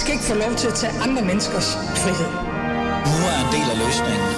[0.00, 1.68] skal ikke få lov til at tage andre menneskers
[2.02, 2.30] frihed.
[3.12, 4.28] Nu er en del af løsningen.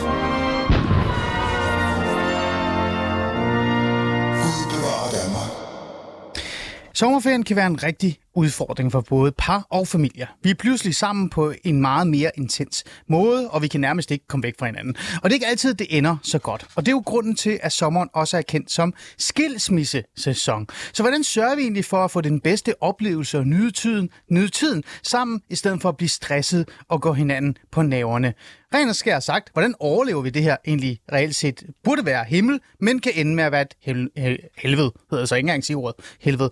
[6.94, 10.26] Sommerferien kan være en rigtig udfordring for både par og familier.
[10.42, 14.26] Vi er pludselig sammen på en meget mere intens måde, og vi kan nærmest ikke
[14.28, 14.96] komme væk fra hinanden.
[15.14, 16.66] Og det er ikke altid, det ender så godt.
[16.76, 20.66] Og det er jo grunden til, at sommeren også er kendt som skilsmissesæson.
[20.92, 24.48] Så hvordan sørger vi egentlig for at få den bedste oplevelse og nyde tiden, nyde
[24.48, 28.34] tiden sammen, i stedet for at blive stresset og gå hinanden på naverne?
[28.74, 31.62] Ren og skær sagt, hvordan overlever vi det her egentlig reelt set?
[31.84, 34.92] Burde være himmel, men kan ende med at være et hel- hel- helvede.
[35.10, 36.50] Hedder så ikke engang sige ordet helvede.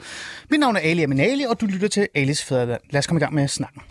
[0.50, 2.80] Mit navn er Ali Aminali, og du lytter til Alice Fæderland.
[2.90, 3.82] Lad os komme i gang med snakken.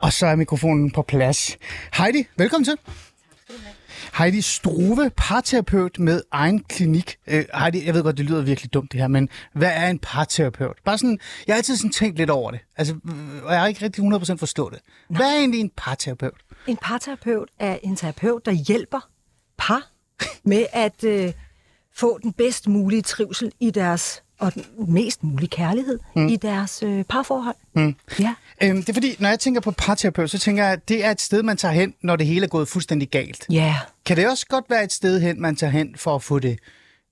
[0.00, 1.58] Og så er mikrofonen på plads.
[1.96, 2.78] Heidi, velkommen til.
[4.18, 7.16] Heidi Struve, parterapeut med egen klinik.
[7.26, 9.98] Øh, Heidi, jeg ved godt, det lyder virkelig dumt det her, men hvad er en
[9.98, 10.76] parterapeut?
[10.84, 12.94] Bare sådan, jeg har altid sådan tænkt lidt over det, altså,
[13.42, 14.82] og jeg har ikke rigtig 100% forstået det.
[15.16, 16.40] Hvad er egentlig en parterapeut?
[16.66, 19.08] En parterapeut er en terapeut, der hjælper
[19.58, 19.90] par
[20.44, 21.32] med at øh,
[21.96, 26.28] få den bedst mulige trivsel i deres og den mest mulige kærlighed mm.
[26.28, 27.56] i deres øh, parforhold.
[27.74, 27.96] Mm.
[28.20, 28.34] Ja.
[28.62, 31.10] Øhm, det er fordi, når jeg tænker på parterapeut, så tænker jeg, at det er
[31.10, 33.46] et sted, man tager hen, når det hele er gået fuldstændig galt.
[33.50, 36.38] Ja, Kan det også godt være et sted hen, man tager hen for at få
[36.38, 36.58] det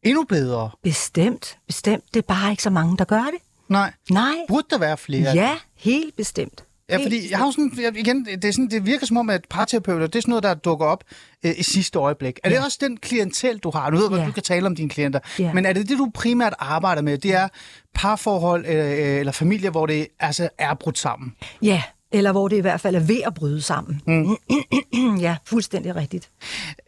[0.03, 0.71] endnu bedre?
[0.83, 1.59] bestemt.
[1.67, 2.05] Bestemt.
[2.15, 3.41] Det er bare ikke så mange, der gør det.
[3.69, 3.93] Nej.
[4.11, 4.35] Nej.
[4.49, 5.33] Burde der være flere?
[5.35, 6.65] Ja, helt bestemt.
[6.89, 9.31] Ja, Helt fordi jeg har sådan, jeg, igen, det, er sådan, det virker som om,
[9.31, 11.05] at parterapeuter, det er sådan noget, der dukker op
[11.45, 12.39] øh, i sidste øjeblik.
[12.45, 12.57] Er ja.
[12.57, 13.91] det også den klientel, du har?
[13.91, 14.21] Nu ved jeg, ja.
[14.21, 14.27] Ja.
[14.27, 15.21] du kan tale om dine klienter.
[15.39, 15.53] Ja.
[15.53, 17.19] Men er det det, du primært arbejder med?
[17.19, 17.49] Det er
[17.95, 21.35] parforhold øh, øh, eller familier, hvor det altså er brudt sammen?
[21.63, 21.83] Ja,
[22.13, 24.01] eller hvor det i hvert fald er ved at bryde sammen.
[24.07, 24.37] Mm.
[25.27, 26.31] ja, fuldstændig rigtigt.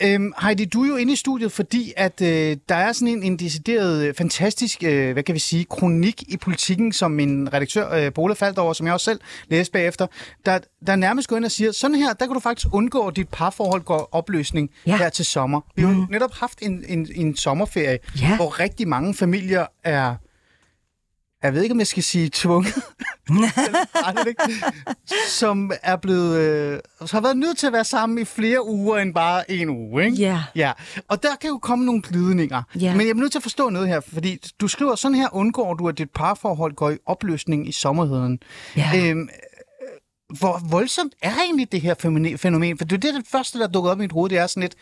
[0.02, 3.22] Øhm, Heidi, du er jo inde i studiet, fordi at øh, der er sådan en,
[3.22, 7.90] en decideret øh, fantastisk, øh, hvad kan vi sige, kronik i politikken, som min redaktør,
[7.92, 10.06] øh, Bola faldt over, som jeg også selv læste bagefter,
[10.46, 13.16] der, der nærmest går ind og siger, sådan her, der kan du faktisk undgå, at
[13.16, 14.96] dit parforhold går opløsning ja.
[14.96, 15.60] Her til sommer.
[15.76, 18.36] Vi har jo netop haft en, en, en sommerferie, Ja.
[18.36, 20.14] hvor rigtig mange familier er
[21.44, 22.74] jeg ved ikke, om jeg skal sige tvunget,
[25.40, 26.78] som er blevet, øh,
[27.10, 30.04] har været nødt til at være sammen i flere uger end bare en uge.
[30.04, 30.16] Ikke?
[30.16, 30.42] Ja.
[30.54, 30.72] ja.
[31.08, 32.62] Og der kan jo komme nogle glidninger.
[32.80, 32.92] Ja.
[32.92, 35.74] Men jeg er nødt til at forstå noget her, fordi du skriver, sådan her undgår
[35.74, 38.38] du, at dit parforhold går i opløsning i sommerheden.
[38.76, 38.90] Ja.
[38.96, 41.94] Øhm, øh, hvor voldsomt er egentlig det her
[42.36, 42.78] fænomen?
[42.78, 44.60] For det er det, det første, der dukker op i mit hoved, det er sådan
[44.60, 44.74] lidt,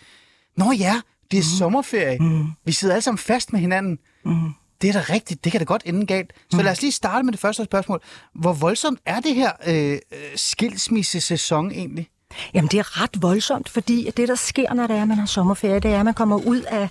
[0.57, 1.01] Nå ja,
[1.31, 1.59] det er mm.
[1.59, 2.19] sommerferie.
[2.21, 2.47] Mm.
[2.65, 3.99] Vi sidder alle sammen fast med hinanden.
[4.25, 4.51] Mm.
[4.83, 6.33] Det er da rigtigt, det kan da godt ende galt.
[6.51, 6.63] Så mm.
[6.63, 8.03] lad os lige starte med det første spørgsmål.
[8.35, 9.99] Hvor voldsomt er det her øh, øh,
[10.37, 12.09] skilsmisse-sæson egentlig?
[12.55, 15.81] Jamen, det er ret voldsomt, fordi det, der sker, når det er, man har sommerferie,
[15.81, 16.89] det er, at man kommer ud af,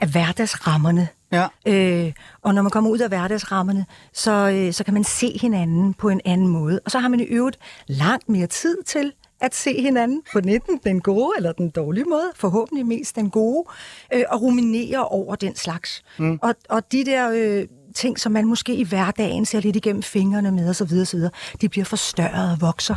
[0.00, 1.08] af hverdagsrammerne.
[1.32, 1.46] Ja.
[1.66, 2.12] Øh,
[2.42, 6.08] og når man kommer ud af hverdagsrammerne, så, øh, så kan man se hinanden på
[6.08, 6.80] en anden måde.
[6.84, 9.12] Og så har man i øvrigt langt mere tid til
[9.44, 13.64] at se hinanden på enten den gode eller den dårlige måde, forhåbentlig mest den gode,
[14.14, 16.02] øh, og ruminere over den slags.
[16.18, 16.38] Mm.
[16.42, 20.50] Og, og de der øh, ting, som man måske i hverdagen ser lidt igennem fingrene
[20.52, 21.20] med osv., osv.,
[21.60, 22.94] de bliver forstørret og vokser.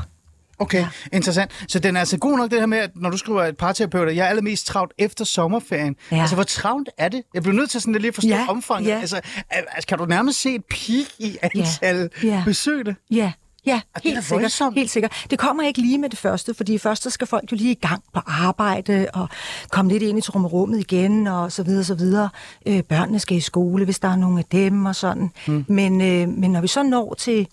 [0.59, 0.87] Okay, ja.
[1.13, 1.51] interessant.
[1.67, 4.15] Så den er altså god nok, det her med, at når du skriver et parterapeut,
[4.15, 5.95] jeg er allermest travlt efter sommerferien.
[6.11, 6.17] Ja.
[6.21, 7.21] Altså, hvor travlt er det?
[7.33, 8.89] Jeg bliver nødt til sådan lidt lige at forstå Ja, omfanget.
[8.89, 8.99] ja.
[8.99, 9.21] Altså,
[9.51, 12.41] altså, kan du nærmest se et peak i antal Ja.
[12.45, 12.95] besøgte?
[13.11, 13.31] Ja,
[13.67, 14.75] ja, Og helt sikkert, voldsomt.
[14.75, 15.25] helt sikkert.
[15.29, 17.79] Det kommer ikke lige med det første, fordi først så skal folk jo lige i
[17.87, 19.29] gang på arbejde og
[19.71, 22.29] komme lidt ind i trummerummet igen og så videre, så videre.
[22.65, 25.31] Øh, børnene skal i skole, hvis der er nogle af dem og sådan.
[25.47, 25.65] Mm.
[25.67, 27.47] Men, øh, men når vi så når til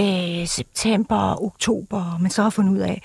[0.00, 3.02] øh, september og oktober, og man så har fundet ud af,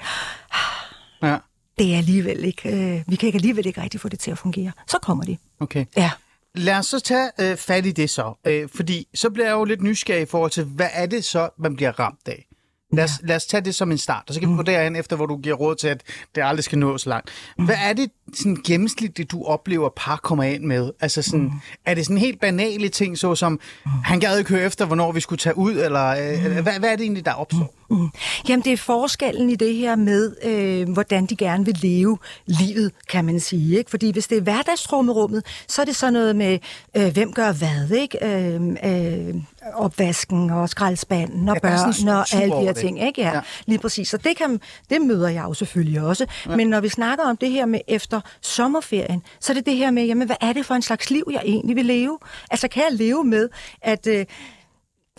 [1.23, 1.37] Ja,
[1.79, 4.37] det er alligevel ikke, øh, vi kan ikke alligevel ikke rigtig få det til at
[4.37, 5.37] fungere, så kommer de.
[5.59, 5.85] okay.
[5.97, 6.11] Ja.
[6.57, 8.33] Lad os så tage øh, fat i det så.
[8.47, 11.49] Øh, fordi så bliver jeg jo lidt nysgerrig i forhold til, hvad er det så,
[11.59, 12.47] man bliver ramt af?
[12.93, 14.95] Lad os, lad os tage det som en start, og så kan vi gå derhen
[14.95, 16.03] efter, hvor du giver råd til, at
[16.35, 17.29] det aldrig skal nå så langt.
[17.65, 20.91] Hvad er det sådan gennemsnitligt, du oplever, par kommer ind med?
[20.99, 21.51] Altså sådan,
[21.85, 23.59] er det sådan helt banale ting, såsom,
[24.03, 26.95] han gad ikke høre efter, hvornår vi skulle tage ud, eller øh, hvad, hvad er
[26.95, 27.73] det egentlig, der opstår?
[27.89, 28.09] Mm.
[28.49, 32.91] Jamen, det er forskellen i det her med, øh, hvordan de gerne vil leve livet,
[33.09, 33.77] kan man sige.
[33.77, 33.89] Ikke?
[33.89, 36.59] Fordi hvis det er hverdagstrummerummet, så er det sådan noget med,
[36.97, 38.25] øh, hvem gør hvad, ikke?
[38.25, 39.35] Øh, øh,
[39.73, 42.81] opvasken og skraldespanden og Ja, der er sådan en børn og alle de her det.
[42.81, 43.07] ting.
[43.07, 43.21] Ikke?
[43.21, 43.35] Ja.
[43.35, 43.41] ja.
[43.65, 44.07] Lige præcis.
[44.07, 46.25] Så det, kan, det møder jeg jo selvfølgelig også.
[46.49, 46.55] Ja.
[46.55, 49.91] Men når vi snakker om det her med efter sommerferien, så er det det her
[49.91, 52.19] med, jamen, hvad er det for en slags liv, jeg egentlig vil leve?
[52.51, 53.49] Altså, kan jeg leve med,
[53.81, 54.07] at...
[54.07, 54.25] Øh,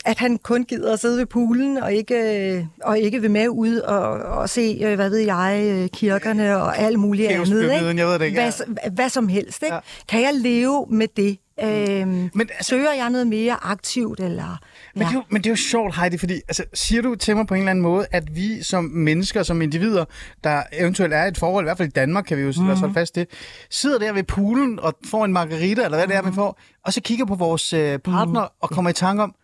[0.04, 2.14] at han kun gider at sidde ved poolen og ikke,
[2.56, 6.78] øh, og ikke vil med ud og, og se, øh, hvad ved jeg, kirkerne og
[6.78, 7.62] alt muligt andet.
[7.62, 7.74] Ikke?
[7.74, 9.62] jeg ved det ikke, Hvad, hvad som helst.
[9.62, 9.74] Ikke?
[9.74, 9.80] Ja.
[10.08, 11.38] Kan jeg leve med det?
[11.62, 14.20] Øhm, Men men, altså- søger jeg noget mere aktivt?
[14.20, 14.58] Eller,
[14.94, 17.36] Men, det er jo, men det er jo sjovt, Heidi, fordi altså, siger du til
[17.36, 20.04] mig på en eller anden måde, at vi som mennesker, som individer,
[20.44, 22.66] der eventuelt er i et forhold, i hvert fald i Danmark, kan vi jo mm.
[22.66, 23.28] holde fast det,
[23.70, 26.92] sidder der ved poolen og får en margarita, eller hvad det er, vi får, og
[26.92, 28.48] så kigger på vores øh, partner mm.
[28.60, 29.34] og kommer i tanke om,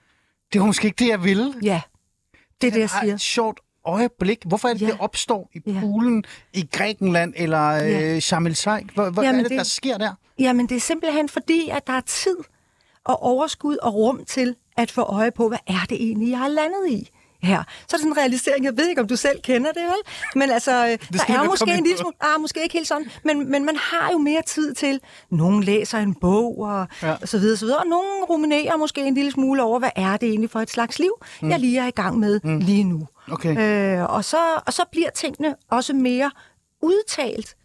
[0.53, 1.55] det var måske ikke det, jeg ville.
[1.63, 1.81] Ja,
[2.61, 3.15] det er det, jeg siger.
[3.15, 4.39] et sjovt øjeblik.
[4.47, 4.87] Hvorfor er det, Ja.
[4.87, 5.81] det opstår i Ja.
[5.81, 8.21] poolen i Grækenland eller øh, Ja.
[8.21, 8.57] Sharm el
[8.95, 10.13] hvor Jamen, er det, det- der sker der?
[10.39, 12.37] Jamen, det er simpelthen fordi, at der er tid
[13.05, 16.49] og overskud og rum til at få øje på, hvad er det egentlig, jeg har
[16.49, 17.11] landet i
[17.45, 17.63] her.
[17.67, 20.13] Så er det sådan en realisering, jeg ved ikke, om du selv kender det, vel?
[20.35, 20.99] Men altså, øh,
[21.29, 24.11] der er måske en lille smule, ah, måske ikke helt sådan, men, men man har
[24.13, 25.01] jo mere tid til,
[25.31, 27.17] nogen læser en bog og, ja.
[27.23, 30.17] og så videre, så videre, og nogen ruminerer måske en lille smule over, hvad er
[30.17, 31.13] det egentlig for et slags liv,
[31.43, 31.51] mm.
[31.51, 32.59] jeg lige er i gang med mm.
[32.59, 33.07] lige nu.
[33.33, 33.99] Okay.
[33.99, 36.31] Øh, og, så, og så bliver tingene også mere
[36.83, 37.57] udtalt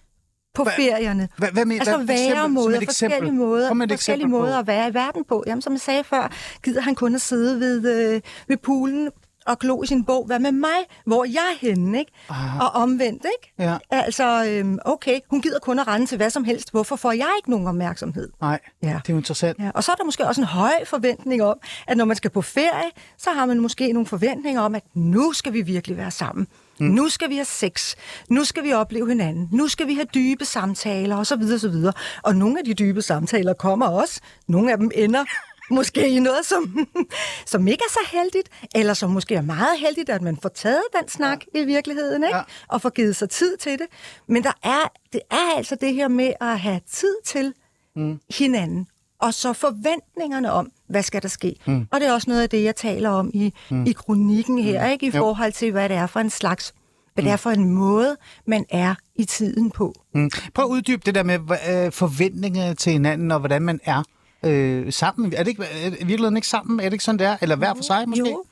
[0.54, 1.30] på Hvad- ferierne.
[1.38, 3.16] hvad- hvad med- altså væremåder, et eksempel.
[3.16, 5.44] forskellige måder, forskellige måder at være i verden på.
[5.48, 6.32] Jamen, som jeg sagde før,
[6.64, 9.10] gider han kun at sidde ved, øh, ved poolen
[9.46, 10.70] og glo i sin bog, hvad med mig,
[11.06, 12.12] hvor jeg er henne, ikke?
[12.30, 12.60] Ah.
[12.60, 13.54] Og omvendt, ikke?
[13.60, 13.78] Ja.
[13.90, 16.72] Altså, øhm, okay, hun gider kun at rende til hvad som helst.
[16.72, 18.30] Hvorfor får jeg ikke nogen opmærksomhed?
[18.42, 18.88] Nej, Ja.
[18.88, 19.60] det er jo interessant.
[19.60, 21.58] Ja, og så er der måske også en høj forventning om,
[21.88, 25.34] at når man skal på ferie, så har man måske nogle forventninger om, at nu
[25.34, 26.48] skal vi virkelig være sammen.
[26.80, 26.86] Mm.
[26.88, 27.96] Nu skal vi have sex.
[28.30, 29.50] Nu skal vi opleve hinanden.
[29.52, 31.42] Nu skal vi have dybe samtaler osv.
[31.54, 31.86] osv.
[32.24, 34.22] Og nogle af de dybe samtaler kommer også.
[34.48, 35.26] Nogle af dem ender
[35.76, 36.88] måske i noget, som,
[37.46, 40.84] som ikke er så heldigt, eller som måske er meget heldigt, at man får taget
[41.00, 41.60] den snak ja.
[41.60, 42.38] i virkeligheden, ikke?
[42.38, 42.44] Ja.
[42.68, 43.88] og får givet sig tid til det.
[44.28, 47.54] Men der er, det er altså det her med at have tid til
[47.96, 48.20] mm.
[48.38, 48.88] hinanden,
[49.20, 51.56] og så forventningerne om, hvad skal der ske.
[51.66, 51.88] Mm.
[51.92, 53.86] Og det er også noget af det, jeg taler om i, mm.
[53.86, 55.18] i kronikken her, ikke i Jo.
[55.20, 56.74] forhold til, hvad det er for en slags,
[57.14, 59.94] hvad det er for en måde, man er i tiden på.
[60.14, 60.30] Mm.
[60.54, 61.40] Prøv at uddybe det der med
[61.70, 64.04] øh, forventninger til hinanden, og hvordan man er
[64.44, 65.34] øh, sammen.
[65.34, 66.80] Er det ikke, er det virkeligheden ikke sammen?
[66.80, 67.38] Er det ikke sådan, det er?
[67.42, 68.30] Eller hver for sig måske?
[68.30, 68.44] Jo,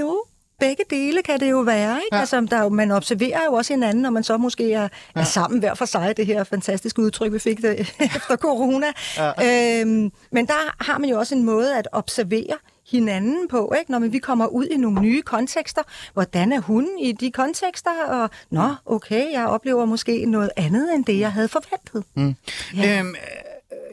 [0.00, 0.24] jo.
[0.60, 1.96] Begge dele kan det jo være.
[2.04, 2.14] Ikke?
[2.16, 2.20] Ja.
[2.20, 4.82] Altså, der, er jo- man observerer jo også hinanden, når man så måske er,
[5.16, 5.20] ja.
[5.20, 6.16] er sammen hver for sig.
[6.16, 7.80] Det her fantastiske udtryk, vi fik det,
[8.16, 8.86] efter corona.
[9.16, 9.80] Ja.
[9.80, 12.56] Øhm, men der har man jo også en måde at observere
[12.90, 13.90] hinanden på, ikke?
[13.90, 15.82] når vi kommer ud i nogle nye kontekster.
[16.12, 17.90] Hvordan er hun i de kontekster?
[18.08, 22.04] Og, Nå, okay, jeg oplever måske noget andet, end det, jeg havde forventet.
[22.14, 22.34] Mm.
[22.76, 22.98] Ja.
[22.98, 23.14] Øhm, øh,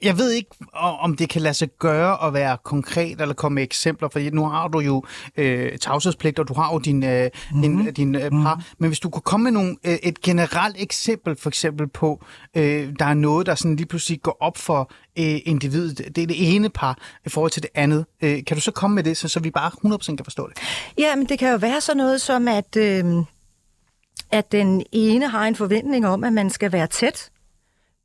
[0.03, 3.63] jeg ved ikke, om det kan lade sig gøre at være konkret eller komme med
[3.63, 5.03] eksempler, for nu har du jo
[5.37, 7.83] øh, tavshedspligt, og du har jo din, øh, mm-hmm.
[7.83, 8.55] din, din øh, par.
[8.55, 8.61] Mm.
[8.77, 12.25] Men hvis du kunne komme med nogle, øh, et generelt eksempel, for eksempel på,
[12.55, 16.27] øh, der er noget, der sådan lige pludselig går op for øh, individet, det er
[16.27, 18.05] det ene par i forhold til det andet.
[18.21, 20.57] Øh, kan du så komme med det, så, så vi bare 100% kan forstå det?
[20.97, 23.05] Ja, men det kan jo være sådan noget som, at, øh,
[24.31, 27.31] at den ene har en forventning om, at man skal være tæt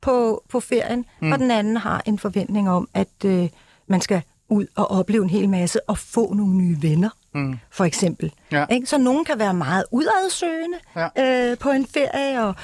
[0.01, 1.31] på, på ferien, mm.
[1.31, 3.49] og den anden har en forventning om, at øh,
[3.87, 7.57] man skal ud og opleve en hel masse og få nogle nye venner, mm.
[7.71, 8.31] for eksempel.
[8.51, 8.65] Ja.
[8.71, 8.87] Ikke?
[8.87, 11.51] Så nogen kan være meget udadsøgende Ja.
[11.51, 12.55] øh, på en ferie, og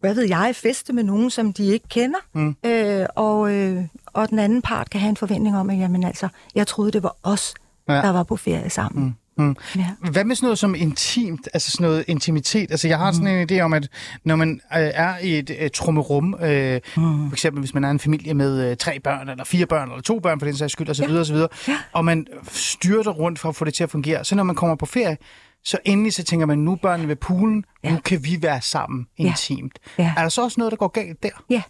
[0.00, 2.18] hvad ved jeg, feste med nogen, som de ikke kender.
[2.32, 2.56] Mm.
[2.64, 6.28] Øh, og, øh, og den anden part kan have en forventning om, at jamen, altså,
[6.54, 7.54] jeg troede, det var os,
[7.88, 7.94] Ja.
[7.94, 9.04] der var på ferie sammen.
[9.04, 9.14] Mm.
[9.38, 9.56] Mm.
[9.76, 9.86] Ja.
[10.10, 12.70] Hvad med sådan noget som intimt, altså sådan noget intimitet?
[12.70, 13.88] Altså jeg har sådan en idé om, at
[14.24, 17.28] når man øh, er i et øh, trummerum, øh, mm.
[17.28, 20.02] for eksempel hvis man er en familie med øh, tre børn, eller fire børn, eller
[20.02, 21.20] to børn for den sags skyld, osv., ja.
[21.20, 21.36] osv.,
[21.68, 21.76] Ja.
[21.92, 24.76] og man styrter rundt for at få det til at fungere, så når man kommer
[24.76, 25.16] på ferie,
[25.64, 27.64] så endelig så tænker man, nu børnene ved poolen.
[27.84, 27.90] Ja.
[27.90, 29.24] nu kan vi være sammen Ja.
[29.24, 29.78] intimt.
[29.98, 30.12] Ja.
[30.16, 31.28] Er der så også noget, der går galt der?
[31.50, 31.62] Ja,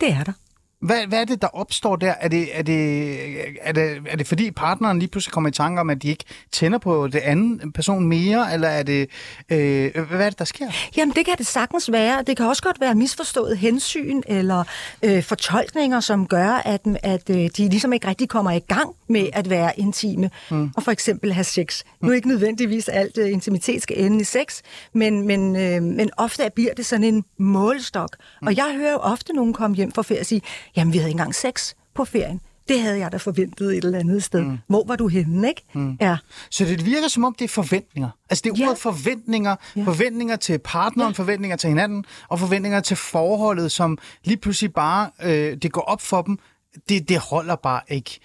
[0.00, 0.32] det er der.
[0.80, 2.14] Hvad, hvad er det, der opstår der?
[2.20, 3.16] Er det, er, det,
[3.60, 6.24] er, det, er det fordi partneren lige pludselig kommer i tanke om, at de ikke
[6.52, 9.10] tænder på det anden person mere, eller er det,
[9.50, 10.66] øh, hvad er det, der sker?
[10.96, 12.22] Jamen, det kan det sagtens være.
[12.26, 14.64] Det kan også godt være misforstået hensyn eller
[15.04, 19.28] øh, fortolkninger, som gør, at, at øh, de ligesom ikke rigtig kommer i gang med
[19.32, 20.70] at være intime mm.
[20.76, 21.82] og for eksempel have sex.
[22.00, 24.60] Nu er ikke nødvendigvis alt øh, intimitet skal ende i sex,
[24.92, 28.16] men, men, øh, men ofte bliver det sådan en målestok.
[28.42, 28.46] Mm.
[28.46, 30.42] Og jeg hører jo ofte nogen komme hjem fra ferie og sige,
[30.76, 32.40] jamen, vi havde ikke engang sex på ferien.
[32.68, 34.40] Det havde jeg da forventet et eller andet sted.
[34.40, 34.58] Mm.
[34.66, 35.62] Hvor var du henne, ikke?
[35.72, 35.96] Mm.
[36.00, 36.16] Ja.
[36.50, 38.08] Så det virker som om, det er forventninger.
[38.30, 38.66] Altså det er Ja.
[38.66, 39.56] ordet forventninger.
[39.76, 39.82] Ja.
[39.82, 41.16] Forventninger til partneren, ja.
[41.16, 46.00] forventninger til hinanden, og forventninger til forholdet, som lige pludselig bare, øh, det går op
[46.00, 46.38] for dem.
[46.88, 48.18] Det, det holder bare ikke.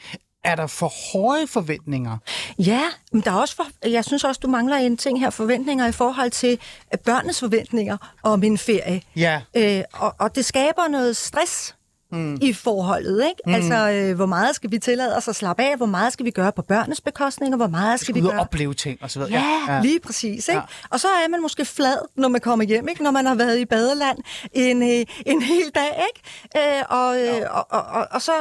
[0.44, 2.18] Er der for høje forventninger?
[2.60, 5.88] Ja, men der er også for, jeg synes også, du mangler en ting her, forventninger
[5.88, 6.60] i forhold til
[6.94, 9.02] øh, børnenes forventninger om en ferie.
[9.16, 9.42] Ja.
[9.58, 11.75] Øh, og, og det skaber noget stress
[12.16, 12.38] mm.
[12.42, 13.26] i forholdet.
[13.26, 13.42] Ikke?
[13.46, 13.54] Mm.
[13.54, 15.78] Altså, øh, hvor meget skal vi tillade os at slappe af?
[15.78, 17.54] Hvor meget skal vi gøre på børnenes bekostning?
[17.54, 18.40] Og hvor meget skal, skal vi gøre...
[18.40, 19.42] opleve ting og så videre.
[19.42, 20.48] Ja, ja, lige præcis.
[20.48, 20.60] Ikke?
[20.60, 20.66] Ja.
[20.90, 23.04] Og så er man måske flad, når man kommer hjem, ikke?
[23.04, 24.18] når man har været i badeland
[24.54, 26.04] en, øh, en hel dag.
[26.08, 26.78] Ikke?
[26.78, 28.32] Øh, og, øh, og, og, og, og så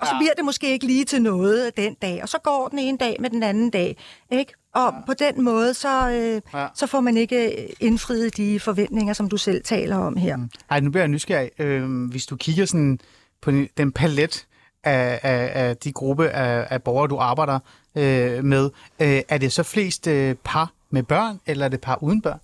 [0.00, 2.78] og så bliver det måske ikke lige til noget den dag, og så går den
[2.78, 3.96] ene dag med den anden dag.
[4.30, 4.52] Ikke?
[4.74, 5.00] Og ja.
[5.06, 6.66] på den måde, så, øh, ja.
[6.74, 10.36] så får man ikke indfriet de forventninger, som du selv taler om her.
[10.36, 10.50] Mm.
[10.70, 11.50] Ej, nu bliver jeg nysgerrig.
[11.58, 12.98] Øh, hvis du kigger sådan
[13.42, 14.46] på den palet
[14.84, 17.58] af, af, af de gruppe af, af borgere, du arbejder
[17.94, 18.70] øh, med,
[19.00, 22.40] øh, er det så flest øh, par med børn, eller er det par uden børn?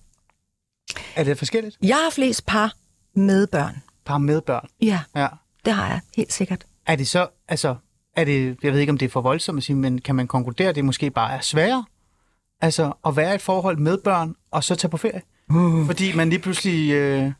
[1.15, 1.77] Er det forskelligt?
[1.81, 2.73] Jeg har flest par
[3.13, 3.83] med børn.
[4.05, 4.67] Par med børn?
[4.81, 5.27] Ja, ja.
[5.65, 6.65] det har jeg helt sikkert.
[6.87, 7.75] Er det så, altså,
[8.15, 10.27] er det, jeg ved ikke, om det er for voldsomt at sige, men kan man
[10.27, 11.85] konkludere, at det måske bare er sværere
[12.61, 15.21] altså, at være i et forhold med børn, og så tage på ferie?
[15.49, 15.85] Uh.
[15.85, 16.91] Fordi man lige pludselig...
[16.91, 17.31] Øh...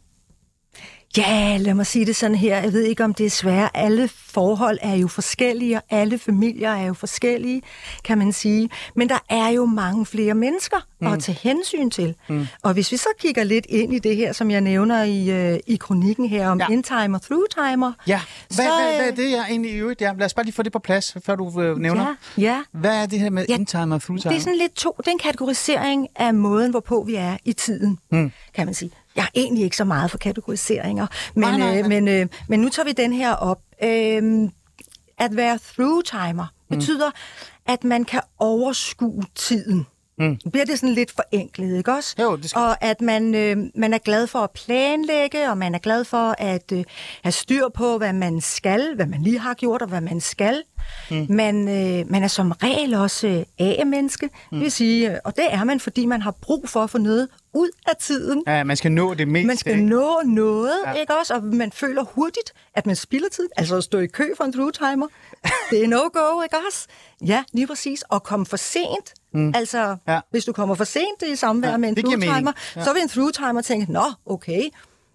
[1.17, 2.57] Ja, lad mig sige det sådan her.
[2.57, 3.71] Jeg ved ikke, om det er svært.
[3.73, 7.61] Alle forhold er jo forskellige, og alle familier er jo forskellige,
[8.03, 8.69] kan man sige.
[8.95, 11.07] Men der er jo mange flere mennesker mm.
[11.07, 12.15] at tage hensyn til.
[12.29, 12.47] Mm.
[12.63, 15.59] Og hvis vi så kigger lidt ind i det her, som jeg nævner i, øh,
[15.67, 16.67] i kronikken her om ja.
[16.71, 17.91] in-timer, through-timer.
[18.07, 20.01] Ja, hvad, så, hvad, hvad er det jeg egentlig i øvrigt?
[20.01, 22.15] Ja, lad os bare lige få det på plads, før du øh, nævner.
[22.37, 22.61] Ja, ja.
[22.71, 24.31] Hvad er det her med ja, in-timer og through-timer?
[24.31, 24.95] Det er sådan lidt to.
[24.97, 28.31] Det er en kategorisering af måden, hvorpå vi er i tiden, mm.
[28.53, 28.91] kan man sige.
[29.17, 31.79] Jeg er egentlig ikke så meget for kategoriseringer, men, nej, nej, nej.
[31.79, 33.59] Øh, men, øh, men nu tager vi den her op.
[33.83, 34.49] Øh,
[35.17, 36.77] at være through-timer mm.
[36.77, 37.11] betyder,
[37.67, 39.87] at man kan overskue tiden.
[40.19, 40.37] Mm.
[40.51, 42.15] Bliver det sådan lidt forenklet, ikke også?
[42.21, 42.59] Jo, det skal.
[42.59, 46.35] Og at man, øh, man er glad for at planlægge, og man er glad for
[46.37, 46.83] at øh,
[47.23, 50.63] have styr på, hvad man skal, hvad man lige har gjort, og hvad man skal.
[51.11, 51.25] Mm.
[51.29, 54.59] Man, øh, man er som regel også øh, A-menneske, mm.
[54.59, 57.27] vil sige, øh, og det er man, fordi man har brug for at få noget
[57.53, 58.43] ud af tiden.
[58.47, 59.47] Ja, man skal nå det mest.
[59.47, 60.93] Man skal nå noget, ja.
[60.93, 61.33] ikke også?
[61.33, 63.49] Og man føler hurtigt, at man spilder tid.
[63.57, 65.07] Altså at stå i kø for en through-timer,
[65.71, 66.87] det er no-go, ikke også?
[67.25, 68.03] Ja, lige præcis.
[68.09, 69.13] Og komme for sent.
[69.33, 69.53] Mm.
[69.55, 70.19] Altså, ja.
[70.31, 72.83] hvis du kommer for sent i samvær ja, med en through-timer, ja.
[72.83, 74.61] så vil en through-timer tænke, nå, okay,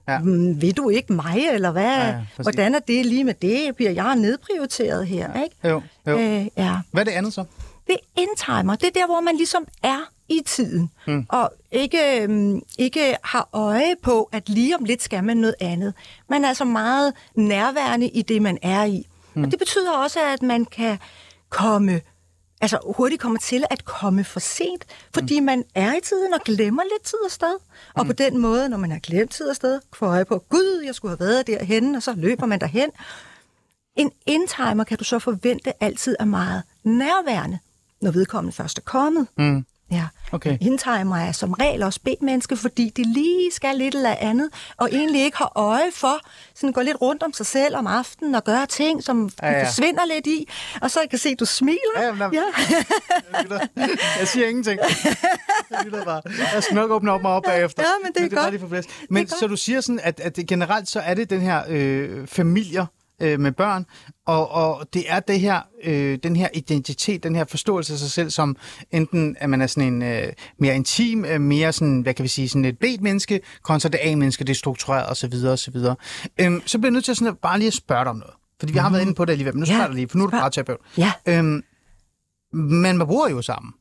[0.08, 0.18] Ja.
[0.18, 1.96] Mm, vil du ikke mig, eller hvad?
[1.96, 3.76] Ja, ja, Hvordan er det lige med det?
[3.76, 5.30] Bliver jeg nedprioriteret her?
[5.34, 5.42] Ja.
[5.42, 5.56] Ikke?
[5.68, 6.18] Jo, jo.
[6.18, 6.76] Øh, ja.
[6.90, 7.44] Hvad er det andet så?
[7.86, 8.76] Det er indtimer.
[8.76, 11.26] Det er der, hvor man ligesom er i tiden, mm.
[11.28, 15.94] og ikke, øhm, ikke har øje på, at lige om lidt skal man noget andet.
[16.28, 19.06] Man er altså meget nærværende i det, man er i.
[19.34, 19.44] Mm.
[19.44, 20.98] Og det betyder også, at man kan
[21.48, 22.00] komme
[22.62, 25.46] altså hurtigt kommer til at komme for sent, fordi mm.
[25.46, 27.56] man er i tiden og glemmer lidt tid og sted.
[27.94, 28.06] Og mm.
[28.06, 30.94] på den måde, når man har glemt tid og sted, får øje på, gud, jeg
[30.94, 32.90] skulle have været derhen, og så løber man derhen.
[33.96, 37.58] En indtimer kan du så forvente altid er meget nærværende,
[38.00, 39.26] når vedkommende først er kommet.
[39.38, 39.64] Mm.
[39.92, 40.06] Ja.
[40.32, 40.58] Okay.
[40.60, 45.24] Indtimer er som regel også B-menneske, fordi de lige skal lidt eller andet, og egentlig
[45.24, 46.20] ikke har øje for,
[46.54, 49.64] sådan gå lidt rundt om sig selv om aftenen og gøre ting, som ja, ja.
[49.64, 50.48] forsvinder lidt i.
[50.82, 51.78] Og så kan se, at du smiler.
[51.96, 52.42] Ja, jamen, ja.
[53.50, 54.80] jeg, jeg siger ingenting.
[55.70, 56.22] Jeg bare.
[56.54, 57.82] Jeg skal nok åbne op mig op bagefter.
[57.82, 59.10] Ja, men det er, men det er godt.
[59.10, 62.86] Men så du siger sådan, at, at generelt så er det den her øh, familier,
[63.22, 63.86] øh, med børn,
[64.26, 68.10] og, og det er det her, øh, den her identitet, den her forståelse af sig
[68.10, 68.56] selv som
[68.90, 72.28] enten, at man er sådan en øh, mere intim, øh, mere sådan, hvad kan vi
[72.28, 75.34] sige, sådan et B-menneske, kontra det A-menneske, det er struktureret osv.
[75.46, 75.76] osv.
[76.40, 78.34] Øhm, så bliver jeg nødt til sådan at bare lige at spørge dig om noget.
[78.60, 78.92] Fordi vi har mm.
[78.92, 80.50] været inde på det alligevel, men nu spørger jeg lige, for nu er du bare
[80.50, 80.78] terapeut.
[80.98, 81.12] Ja.
[81.26, 81.62] Øhm,
[82.52, 83.72] men man bor jo sammen.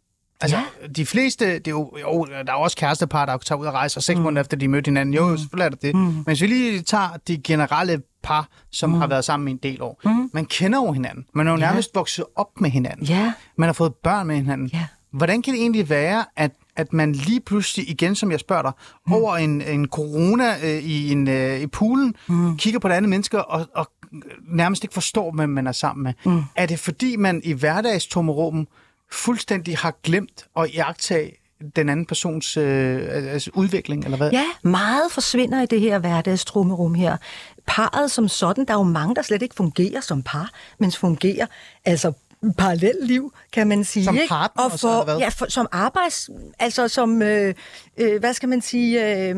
[0.41, 0.88] Altså, ja.
[0.88, 3.98] de fleste, det er jo, jo, der er også kærestepar, der tager ud og rejse,
[3.98, 4.24] og seks mm.
[4.24, 5.38] måneder efter de mødte hinanden, jo, mm.
[5.38, 5.95] selvfølgelig er det det.
[5.95, 6.01] Mm.
[6.01, 9.00] Men hvis vi lige tager de generelle par, som mm.
[9.00, 10.29] har været sammen i en del år, mm.
[10.33, 11.25] man kender jo hinanden.
[11.33, 11.65] Man er jo ja.
[11.65, 13.05] nærmest vokset op med hinanden.
[13.05, 13.33] Ja.
[13.57, 14.69] Man har fået børn med hinanden.
[14.74, 14.86] Ja.
[15.13, 18.71] Hvordan kan det egentlig være, at, at man lige pludselig, igen som jeg spørger dig,
[19.07, 19.13] mm.
[19.13, 22.57] over en, en corona øh, i, en, øh, i poolen, mm.
[22.57, 23.91] kigger på det andet menneske og, og
[24.48, 26.13] nærmest ikke forstår, hvem man er sammen med?
[26.25, 26.43] Mm.
[26.55, 28.67] Er det fordi, man i hverdagstommerummet
[29.11, 31.37] fuldstændig har glemt at iagtage
[31.75, 34.31] den anden persons øh, altså udvikling, eller hvad?
[34.31, 37.17] Ja, meget forsvinder i det her hverdagstrummerum her.
[37.67, 40.49] Parret som sådan, der er jo mange, der slet ikke fungerer som par,
[40.79, 41.45] men fungerer
[41.85, 42.11] altså
[42.57, 44.05] parallelliv, kan man sige.
[44.05, 45.17] Som partner, og for, hvad?
[45.17, 46.29] Ja, for, som arbejds...
[46.59, 47.53] Altså som, øh,
[47.97, 49.35] øh, hvad skal man sige, øh,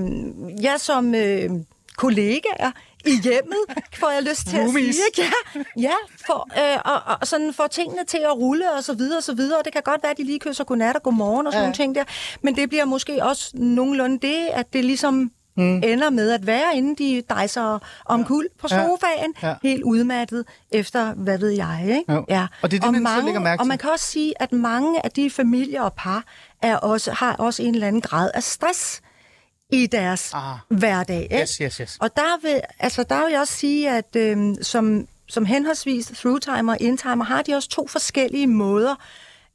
[0.64, 1.50] ja, som øh,
[1.98, 2.72] kollegaer
[3.06, 3.58] i hjemmet,
[4.00, 4.98] får jeg lyst til Roomies.
[5.00, 5.28] at sige.
[5.56, 5.96] Ja, ja
[6.28, 9.34] for, øh, og, og sådan får tingene til at rulle og så videre og så
[9.34, 9.60] videre.
[9.60, 11.66] Og det kan godt være, at de lige kysser godnat og godmorgen og sådan ja.
[11.66, 12.04] nogle ting der.
[12.42, 15.76] Men det bliver måske også nogenlunde det, at det ligesom mm.
[15.84, 18.62] ender med at være, inden de dejser omkuld ja.
[18.62, 19.48] på sofaen, ja.
[19.48, 19.56] Ja.
[19.64, 21.86] helt udmattet efter, hvad ved jeg.
[21.88, 22.14] Ikke?
[22.14, 22.26] Jo.
[22.30, 22.48] Ja.
[22.62, 23.62] Og det er det, og man mange, lægger mærke til.
[23.62, 26.24] Og man kan også sige, at mange af de familier og par
[26.62, 29.02] er også, har også en eller anden grad af stress
[29.74, 30.58] i deres Ah.
[30.70, 31.22] hverdag.
[31.22, 31.40] Ikke?
[31.42, 31.98] Yes, yes, yes.
[32.02, 36.74] Og der vil, altså, der vil jeg også sige, at øh, som, som henholdsvis through-timer
[36.74, 38.96] og in-timer, har de også to forskellige måder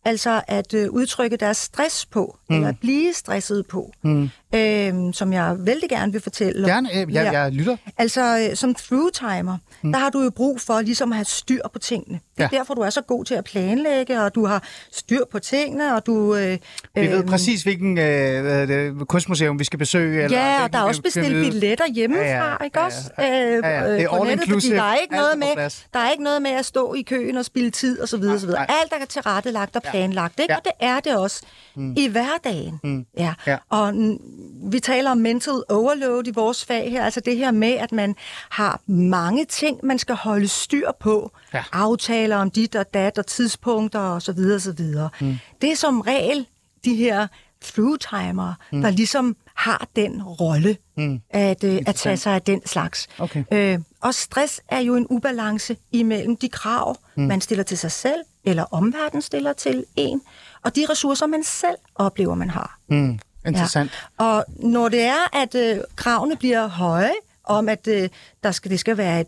[0.05, 2.57] altså at øh, udtrykke deres stress på, mm.
[2.57, 4.31] eller at blive stresset på, mm.
[4.55, 6.65] Øh, som jeg vældig gerne vil fortælle.
[6.65, 6.71] om.
[6.71, 7.77] Gerne, øh, jeg, jeg lytter.
[7.99, 9.93] Altså, øh, som through-timer, mm.
[9.93, 12.21] der har du jo brug for ligesom at have styr på tingene.
[12.37, 12.59] Det er Ja.
[12.59, 14.63] derfor, du er så god til at planlægge, og du har
[14.93, 16.35] styr på tingene, og du...
[16.35, 16.59] Øh,
[16.95, 20.23] Vi ved øhm, præcis, hvilken øh, kunstmuseum vi skal besøge.
[20.25, 22.99] Eller Ja, og der er også bestilt billetter hjemmefra, Ja, ja, ikke ja, også?
[23.19, 23.47] ja, ja.
[23.47, 24.77] Øh, Ja, ja, det er all nettet, inclusive.
[24.77, 25.47] Der er, ikke noget med,
[25.95, 28.35] der er ikke noget med at stå i køen og spille tid og så videre,
[28.35, 28.67] og så videre.
[28.69, 28.77] nej.
[28.83, 30.53] Alt er tilrettelagt og planlagt, ikke?
[30.53, 30.57] Ja.
[30.57, 31.43] Og det er det også
[31.77, 31.95] mm.
[31.97, 32.81] i hverdagen.
[32.85, 33.07] Mm.
[33.19, 33.35] Ja.
[33.47, 33.57] Ja.
[33.71, 33.95] Og
[34.71, 38.17] vi taler om mental overload i vores fag her, altså det her med, at man
[38.51, 41.33] har mange ting, man skal holde styr på.
[41.55, 41.65] Ja.
[41.73, 45.11] Aftaler om dit og dat og tidspunkter og så videre, så videre.
[45.21, 45.37] Mm.
[45.63, 46.47] Det er som regel
[46.85, 47.27] de her
[47.65, 48.83] through-timer, mm.
[48.83, 51.21] der ligesom har den rolle mm.
[51.31, 53.09] at, øh, at tage sig af den slags.
[53.19, 53.45] Okay.
[53.53, 57.23] Øh, og stress er jo en ubalance imellem de krav, mm.
[57.23, 60.21] man stiller til sig selv, eller omverdenen stiller til en,
[60.65, 62.79] og de ressourcer, man selv oplever, man har.
[62.89, 63.91] Mm, interessant.
[64.21, 64.25] Ja.
[64.25, 67.13] Og når det er, at øh, kravene bliver høje,
[67.45, 68.09] om at øh,
[68.43, 69.27] der skal, det skal være et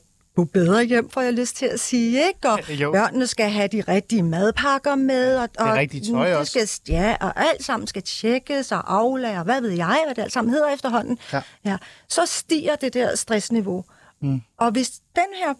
[0.52, 2.48] bedre hjem, får jeg lyst til at sige, ikke?
[2.50, 2.92] Og jo.
[2.92, 6.66] børnene skal have de rigtige madpakker med, og, og rigtige tøj det også.
[6.66, 10.32] Skal, ja, og alt sammen skal tjekkes og aflære, hvad ved jeg, hvad det alt
[10.32, 11.18] sammen hedder efterhånden.
[11.32, 11.40] Ja.
[11.64, 11.76] Ja,
[12.08, 13.84] så stiger det der stressniveau.
[14.22, 14.42] Mm.
[14.58, 15.54] Og hvis den her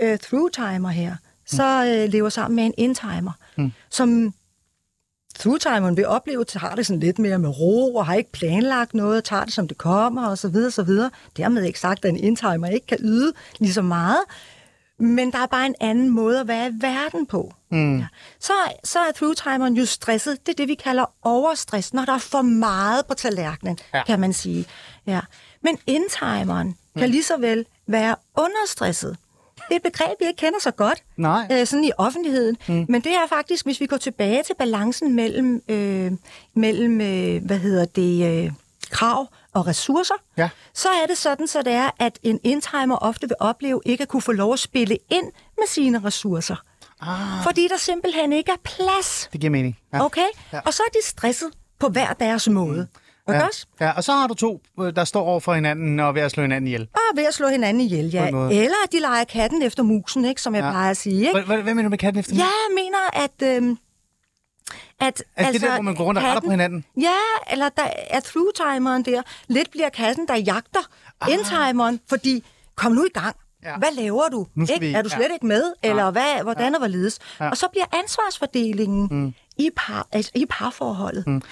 [0.00, 3.72] øh, through-timer her, så øh, lever sammen med en in-timer, mm.
[3.90, 4.34] som
[5.38, 8.94] through-timeren vil opleve, at har det sådan lidt mere med ro, og har ikke planlagt
[8.94, 11.10] noget, tager det som det kommer, og så videre, så videre.
[11.36, 14.20] Dermed ikke sagt, at en in-timer ikke kan yde lige så meget,
[14.98, 17.54] men der er bare en anden måde at være i verden på.
[17.70, 17.98] Mm.
[17.98, 18.06] Ja.
[18.40, 18.52] Så,
[18.84, 20.46] så er through-timeren jo stresset.
[20.46, 24.02] Det er det, vi kalder overstress, når der er for meget på tallerkenen, Ja.
[24.04, 24.66] kan man sige.
[25.06, 25.20] Ja.
[25.62, 27.00] Men in-timeren mm.
[27.00, 29.16] kan lige så vel være understresset.
[29.68, 31.46] Det er et begreb, vi ikke kender så godt Nej.
[31.52, 32.56] øh, sådan i offentligheden.
[32.68, 32.86] Mm.
[32.88, 36.12] Men det er faktisk, hvis vi går tilbage til balancen mellem, øh,
[36.54, 38.52] mellem øh, hvad hedder det, øh,
[38.90, 40.48] krav og ressourcer, Ja.
[40.74, 44.08] så er det sådan, så det er, at en indtimer ofte vil opleve ikke at
[44.08, 45.24] kunne få lov at spille ind
[45.58, 46.56] med sine ressourcer.
[47.00, 49.28] Ah, Fordi der simpelthen ikke er plads.
[49.32, 49.78] det giver mening.
[49.92, 50.04] Ja.
[50.04, 50.26] Okay?
[50.52, 50.60] Ja.
[50.66, 51.48] Og så er de stresset
[51.78, 52.86] på hver deres måde.
[53.28, 53.38] Okay?
[53.38, 53.46] Ja.
[53.46, 53.66] også?
[53.80, 56.22] ja, og så har du to, øh, der står over for hinanden og er ved
[56.22, 56.88] at slå hinanden ihjel.
[56.94, 58.26] Og ved at slå hinanden ihjel, ja.
[58.26, 60.66] Eller at de leger katten efter musen, ikke, som jeg Ja.
[60.66, 60.72] ja.
[60.72, 61.26] plejer at sige.
[61.26, 61.40] Ikke?
[61.42, 63.56] Hvad, hvad, mener du med katten efter Ja, jeg mener, at...
[63.56, 63.78] Øhm,
[65.00, 66.84] at Altså, det der, hvor man går rundt og retter på hinanden?
[67.00, 67.16] Ja,
[67.52, 69.22] eller der er through-timeren der.
[69.48, 70.80] Lidt bliver katten, der jagter
[71.20, 71.32] ah.
[71.32, 73.36] indtimeren, fordi kom nu i gang.
[73.62, 73.70] Ja.
[73.70, 73.76] Ja.
[73.76, 74.46] Hvad laver du?
[74.60, 74.80] Ikke?
[74.80, 75.32] vi- Er du slet ja.
[75.34, 75.72] ikke med?
[75.82, 77.18] Eller hvad, hvordan og hvorledes?
[77.40, 77.50] Ja.
[77.50, 79.34] Og så bliver ansvarsfordelingen mm.
[79.56, 81.42] i, par, altså, i parforholdet mm.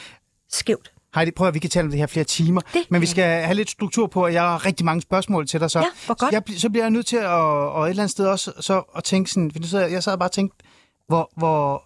[0.50, 0.92] skævt.
[1.14, 3.24] Heidi, prøv at vi kan tale om det her flere timer, Det men vi skal
[3.24, 5.70] have lidt struktur på, og jeg har rigtig mange spørgsmål til dig.
[5.70, 6.32] Så, Ja, hvor godt.
[6.32, 8.82] så, jeg, så bliver jeg nødt til at, og et eller andet sted også så,
[8.96, 10.56] at tænke sådan, for jeg sad bare og tænkte,
[11.08, 11.82] hvor, hvor,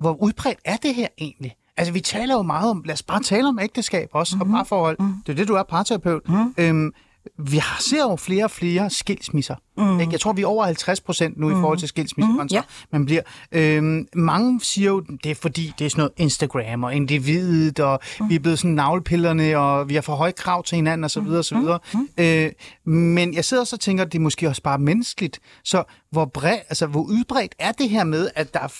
[0.00, 1.56] hvor udbredt er det her egentlig?
[1.76, 4.54] Altså, vi taler jo meget om, lad os bare tale om ægteskab også, mm-hmm.
[4.54, 4.96] og parforhold.
[5.00, 5.14] Mm.
[5.26, 6.28] Det er det, du er parterapeut.
[6.28, 6.54] Mm.
[6.58, 6.92] Øhm,
[7.38, 9.54] vi har, ser jo flere og flere skilsmisser.
[9.76, 10.00] Mm.
[10.00, 10.12] Ikke?
[10.12, 11.52] Jeg tror, vi er over 50 procent nu mm.
[11.52, 12.48] i forhold til skilsmisser, mm.
[12.52, 12.62] ja.
[12.90, 13.22] man bliver.
[13.52, 18.00] Øhm, mange siger jo, det er fordi, det er sådan noget Instagram og individet, og
[18.20, 18.28] mm.
[18.28, 21.28] vi er blevet sådan navlepillerne, og vi har for høje krav til hinanden, osv.
[21.28, 21.56] osv.
[21.94, 22.08] Mm.
[22.18, 22.52] Øh,
[22.84, 25.40] men jeg sidder også og tænker, at det er måske også bare menneskeligt.
[25.64, 28.72] Så hvor, bred, altså, hvor udbredt er det her med, at der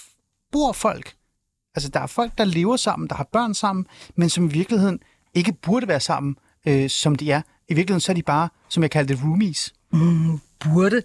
[0.53, 1.15] bor folk,
[1.75, 5.01] altså der er folk, der lever sammen, der har børn sammen, men som i virkeligheden
[5.35, 7.43] ikke burde være sammen, øh, som de er.
[7.69, 9.75] I virkeligheden så er de bare, som jeg kalder det, roomies.
[10.61, 11.03] Burde.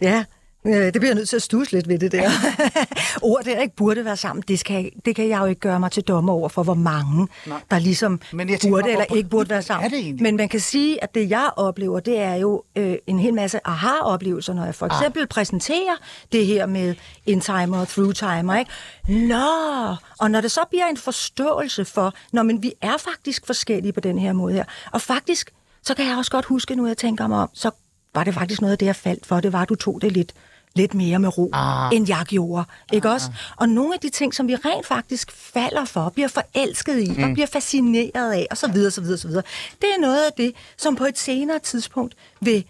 [0.00, 0.24] Ja,
[0.66, 2.30] øh, det bliver jeg nødt til at stusse lidt ved det der.
[3.22, 5.90] Ord der ikke burde være sammen, det, skal, det kan jeg jo ikke gøre mig
[5.90, 7.60] til dommer over for, hvor mange, Nej.
[7.70, 9.84] der ligesom Men jeg tænker burde bare, eller ikke burde være sammen.
[9.84, 10.22] er det egentlig?
[10.22, 13.60] Men man kan sige, at det jeg oplever, det er jo øh, en hel masse
[13.64, 15.28] aha-oplevelser, når jeg for eksempel ah.
[15.28, 15.96] præsenterer
[16.32, 16.94] det her med
[17.26, 18.58] in-timer og through-timer.
[18.58, 18.70] Ikke?
[19.08, 23.92] Nå, og når det så bliver en forståelse for, når men vi er faktisk forskellige
[23.92, 25.50] på den her måde her, og faktisk,
[25.82, 27.70] så kan jeg også godt huske, nu jeg tænker mig om, så
[28.14, 30.12] var det faktisk noget af det, jeg faldt for, det var, at du tog det
[30.12, 30.32] lidt,
[30.74, 31.94] lidt mere med ro, Ah.
[31.96, 32.64] end jeg gjorde.
[32.92, 33.14] Ikke ah.
[33.14, 33.30] også?
[33.56, 37.22] Og nogle af de ting, som vi rent faktisk falder for, bliver forelsket i, mm.
[37.22, 39.42] og bliver fascineret af, og så videre, så videre, så videre.
[39.80, 42.64] Det er noget af det, som på et senere tidspunkt vil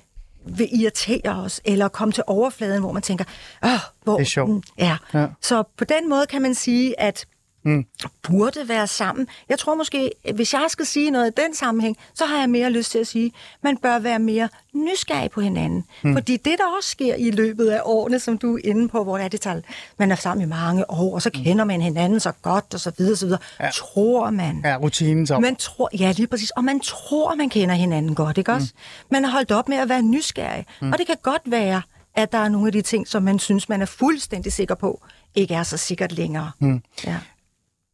[0.44, 3.24] vil irritere os, eller komme til overfladen, hvor man tænker,
[3.64, 3.70] Åh,
[4.04, 4.16] hvor...
[4.16, 4.50] Det er sjovt.
[4.50, 4.62] mm.
[4.78, 4.96] Ja.
[5.14, 5.26] ja.
[5.42, 7.26] Så på den måde kan man sige, at
[7.62, 7.84] mm.
[8.22, 9.26] burde være sammen.
[9.48, 12.70] Jeg tror måske, hvis jeg skal sige noget i den sammenhæng, så har jeg mere
[12.70, 15.84] lyst til at sige, at man bør være mere nysgerrig på hinanden.
[16.02, 16.14] Mm.
[16.14, 19.16] Fordi det, der også sker i løbet af årene, som du er inde på, hvor
[19.16, 19.64] det er det tal,
[19.98, 21.42] man er sammen i mange år, og så mm.
[21.44, 23.40] kender man hinanden så godt, og så videre, så videre.
[23.60, 23.70] Ja.
[23.70, 24.60] Tror man.
[24.64, 25.38] Ja, rutinen så.
[25.38, 26.50] Man tror, ja, lige præcis.
[26.50, 28.68] Og man tror, man kender hinanden godt, ikke også?
[28.74, 29.06] Mm.
[29.10, 30.66] Man har holdt op med at være nysgerrig.
[30.80, 30.92] Mm.
[30.92, 31.82] Og det kan godt være,
[32.14, 35.02] at der er nogle af de ting, som man synes, man er fuldstændig sikker på,
[35.34, 36.50] ikke er så sikkert længere.
[36.58, 36.82] Mm.
[37.04, 37.16] Ja.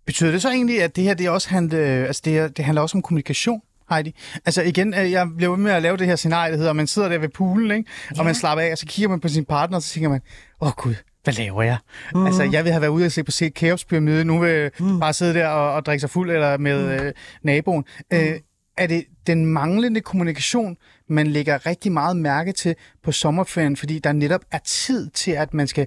[0.07, 2.99] Betyder det så egentlig, at det her det også handler, altså det, det handler også
[2.99, 3.61] om kommunikation?
[3.91, 4.15] Heidi.
[4.45, 7.09] Altså igen, øh, jeg blev med at lave det her scenarie, der hedder, man sidder
[7.09, 7.91] der ved poolen, ikke?
[8.19, 10.21] og man slapper af, og så kigger man på sin partner, og så tænker man,
[10.61, 11.77] åh oh, gud, hvad laver jeg?
[12.15, 12.27] Mm.
[12.27, 15.01] Altså, jeg vil have været ude og se på se Kaospyramide, nu vil mm.
[15.01, 17.07] bare sidde der og, og drikke sig fuld, eller med mm.
[17.07, 17.85] øh, naboen.
[18.11, 18.17] Mm.
[18.19, 18.41] Øh,
[18.77, 20.77] er det den manglende kommunikation,
[21.09, 25.55] man lægger rigtig meget mærke til på sommerferien, fordi der netop er tid til, at
[25.55, 25.87] man skal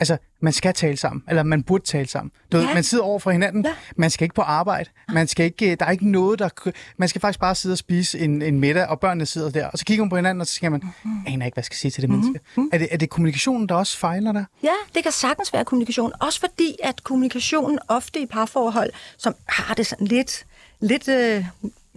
[0.00, 2.32] Altså, man skal tale sammen, eller man burde tale sammen.
[2.52, 2.66] Du ja.
[2.66, 3.72] ved, man sidder over for hinanden, ja.
[3.96, 6.72] man skal ikke på arbejde, man skal ikke, der er ikke noget, der...
[6.96, 9.78] Man skal faktisk bare sidde og spise en, en middag, og børnene sidder der, og
[9.78, 11.24] så kigger man på hinanden, og så siger man, mm-hmm.
[11.26, 12.24] aner ikke, hvad jeg skal sige til det mm-hmm.
[12.24, 12.46] menneske.
[12.56, 12.70] Mm-hmm.
[12.72, 14.44] Er, det, er det kommunikationen, der også fejler der?
[14.62, 16.12] Ja, det kan sagtens være kommunikation.
[16.20, 20.46] Også fordi, at kommunikationen ofte i parforhold, som har det sådan lidt...
[20.80, 21.44] lidt øh,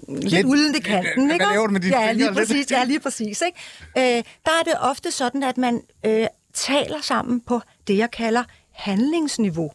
[0.08, 3.42] lidt, lidt uden det kanten, ikke Hvad med ja, lige præcis, ja, lige præcis.
[3.46, 4.18] Ikke?
[4.18, 8.44] Øh, der er det ofte sådan, at man øh, taler sammen på det, jeg kalder
[8.72, 9.72] handlingsniveau.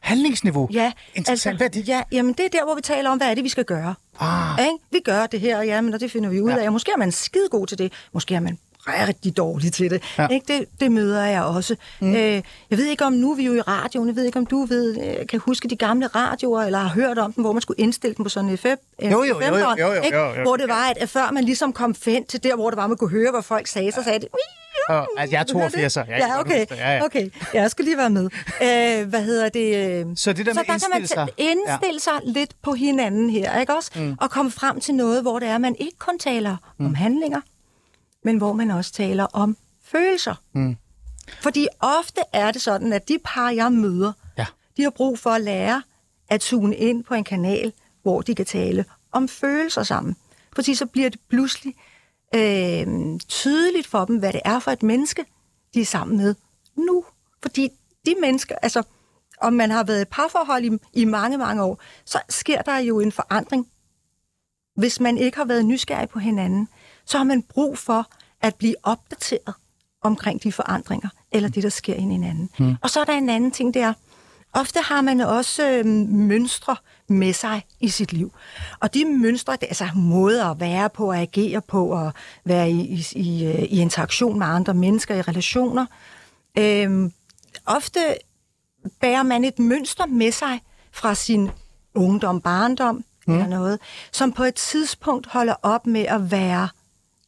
[0.00, 0.68] Handlingsniveau?
[0.72, 0.92] Ja.
[1.14, 1.28] Interessant.
[1.28, 1.88] Altså, hvad er det?
[1.88, 3.94] Ja, jamen det er der, hvor vi taler om, hvad er det, vi skal gøre.
[4.20, 4.60] Ah.
[4.60, 4.84] Ikke?
[4.90, 6.58] Vi gør det her, ja, men det finder vi ud ja.
[6.58, 6.72] af.
[6.72, 7.92] Måske er man skide god til det.
[8.12, 10.02] Måske er man rigtig dårlig til det.
[10.18, 10.28] Ja.
[10.28, 10.58] Ikke?
[10.58, 10.64] det.
[10.80, 11.76] Det møder jeg også.
[12.00, 12.14] Mm.
[12.14, 14.46] Øh, jeg ved ikke om, nu er vi jo i radioen, jeg ved ikke om
[14.46, 17.62] du ved, øh, kan huske de gamle radioer, eller har hørt om dem, hvor man
[17.62, 20.42] skulle indstille dem på sådan en fem, jo, jo, jo, jo, jo, jo, jo, jo.
[20.42, 22.96] Hvor det var, at før man ligesom kom hen til der, hvor det var, man
[22.96, 24.28] kunne høre, hvad folk sagde, så sagde det,
[24.88, 26.66] Oh, altså, jeg er 82, jeg ja, okay.
[26.70, 27.04] Ja, ja.
[27.04, 27.30] okay.
[27.54, 28.24] Jeg skal lige være med.
[28.24, 30.18] Uh, hvad hedder det?
[30.18, 31.28] Så det der så med der kan man sig.
[31.36, 32.30] indstille sig ja.
[32.32, 33.90] lidt på hinanden her, ikke også?
[33.94, 34.16] Mm.
[34.20, 36.86] Og komme frem til noget, hvor det er, at man ikke kun taler mm.
[36.86, 37.40] om handlinger,
[38.24, 40.34] men hvor man også taler om følelser.
[40.52, 40.76] Mm.
[41.42, 44.46] Fordi ofte er det sådan, at de par, jeg møder, ja.
[44.76, 45.82] de har brug for at lære
[46.28, 47.72] at tune ind på en kanal,
[48.02, 50.16] hvor de kan tale om følelser sammen.
[50.54, 51.74] Fordi så bliver det pludselig
[52.34, 52.86] øh,
[53.28, 55.24] tydeligt for dem, hvad det er for et menneske,
[55.74, 56.34] de er sammen med
[56.76, 57.04] nu.
[57.42, 57.68] Fordi
[58.06, 58.82] de mennesker, altså
[59.40, 63.00] om man har været i parforhold i, i mange, mange år, så sker der jo
[63.00, 63.68] en forandring.
[64.76, 66.68] Hvis man ikke har været nysgerrig på hinanden,
[67.04, 68.06] så har man brug for
[68.40, 69.54] at blive opdateret
[70.02, 72.50] omkring de forandringer, eller det, der sker i hinanden.
[72.58, 72.76] Hmm.
[72.82, 73.92] Og så er der en anden ting, det er,
[74.52, 76.76] ofte har man også øh, mønstre
[77.08, 78.32] med sig i sit liv.
[78.80, 82.12] Og de mønstre, det altså måder at være på, at agere på, og
[82.44, 85.86] være i, i, i, øh, i interaktion med andre mennesker, i relationer.
[86.58, 87.10] Øh,
[87.66, 88.00] ofte
[89.00, 90.60] bærer man et mønster med sig
[90.92, 91.50] fra sin
[91.94, 93.34] ungdom, barndom, mm.
[93.34, 93.78] eller noget,
[94.12, 96.68] som på et tidspunkt holder op med at være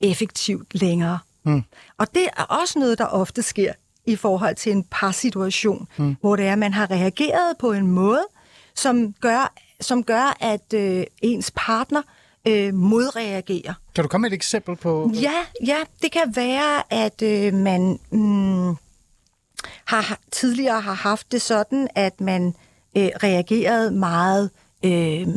[0.00, 1.18] effektivt længere.
[1.42, 1.62] Mm.
[1.98, 3.72] Og det er også noget, der ofte sker
[4.06, 6.16] i forhold til en par-situation, mm.
[6.20, 8.26] hvor det er, at man har reageret på en måde,
[8.74, 12.02] som gør, som gør at øh, ens partner
[12.48, 13.74] øh, modreagerer.
[13.94, 15.10] Kan du komme med et eksempel på?
[15.14, 18.76] Ja, ja det kan være, at øh, man mm,
[19.84, 22.54] har tidligere har haft det sådan, at man
[22.96, 24.50] øh, reagerede meget,
[24.84, 25.28] øh,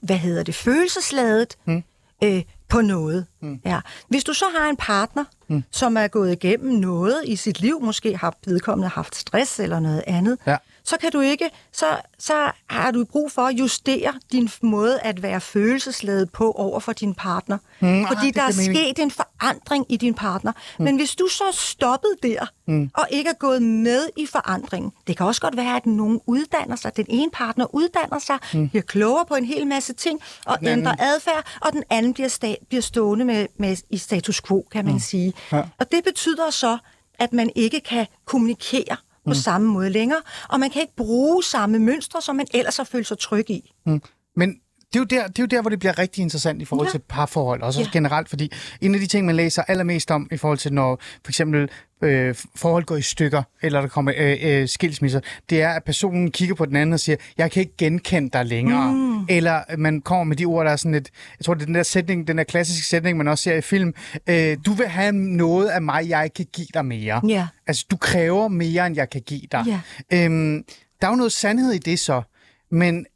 [0.00, 1.82] hvad hedder det, følelsesladet mm.
[2.24, 3.26] øh, på noget.
[3.40, 3.60] Mm.
[3.64, 3.80] Ja.
[4.08, 5.64] Hvis du så har en partner, mm.
[5.70, 10.04] som er gået igennem noget i sit liv, måske har vedkommende haft stress eller noget
[10.06, 11.86] andet, ja så kan du ikke, så,
[12.18, 16.92] så har du brug for at justere din måde at være følelsesladet på over for
[16.92, 17.58] din partner.
[17.80, 20.52] Mm, Fordi ah, der er sket en forandring i din partner.
[20.78, 20.84] Mm.
[20.84, 22.90] Men hvis du så er stoppet der, mm.
[22.94, 26.76] og ikke er gået med i forandringen, det kan også godt være, at nogen uddanner
[26.76, 28.68] sig, den ene partner uddanner sig, mm.
[28.68, 32.28] bliver klogere på en hel masse ting, og den ændrer adfærd, og den anden bliver,
[32.28, 35.00] sta- bliver stående med, med i status quo, kan man mm.
[35.00, 35.32] sige.
[35.52, 35.62] Ja.
[35.78, 36.78] Og det betyder så,
[37.18, 39.34] at man ikke kan kommunikere på mm.
[39.34, 43.06] samme måde længere, og man kan ikke bruge samme mønstre, som man ellers har følt
[43.06, 43.72] sig tryg i.
[43.86, 44.02] Mm.
[44.36, 44.56] Men
[44.92, 46.88] det er, jo der, det er jo der, hvor det bliver rigtig interessant i forhold
[46.88, 46.90] ja.
[46.90, 47.88] til parforhold, også ja.
[47.92, 51.30] generelt, fordi en af de ting, man læser allermest om i forhold til, når for
[51.30, 51.68] eksempel
[52.02, 56.30] øh, forhold går i stykker, eller der kommer øh, øh, skilsmisser, det er, at personen
[56.30, 58.92] kigger på den anden og siger, jeg kan ikke genkende dig længere.
[58.92, 59.24] Mm.
[59.28, 61.74] Eller man kommer med de ord, der er sådan et, jeg tror, det er den
[61.74, 63.94] der sætning, den der klassiske sætning, man også ser i film,
[64.26, 67.20] øh, du vil have noget af mig, jeg kan give dig mere.
[67.30, 67.46] Yeah.
[67.66, 69.64] Altså, du kræver mere, end jeg kan give dig.
[69.68, 70.24] Yeah.
[70.24, 70.64] Øhm,
[71.00, 72.22] der er jo noget sandhed i det så,
[72.70, 73.06] men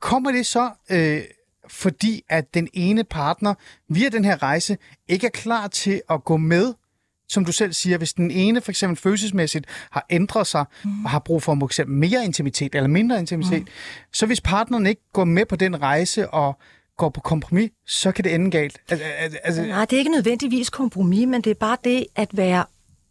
[0.00, 0.70] kommer det så...
[0.90, 1.20] Øh,
[1.68, 3.54] fordi at den ene partner
[3.88, 6.74] via den her rejse ikke er klar til at gå med
[7.30, 11.04] som du selv siger, hvis den ene for eksempel følelsesmæssigt har ændret sig mm.
[11.04, 13.68] og har brug for for eksempel mere intimitet eller mindre intimitet, mm.
[14.12, 16.58] så hvis partneren ikke går med på den rejse og
[16.96, 18.80] går på kompromis, så kan det ende galt.
[18.88, 19.06] Altså,
[19.44, 19.62] altså...
[19.62, 22.64] Nej, det er ikke nødvendigvis kompromis, men det er bare det at være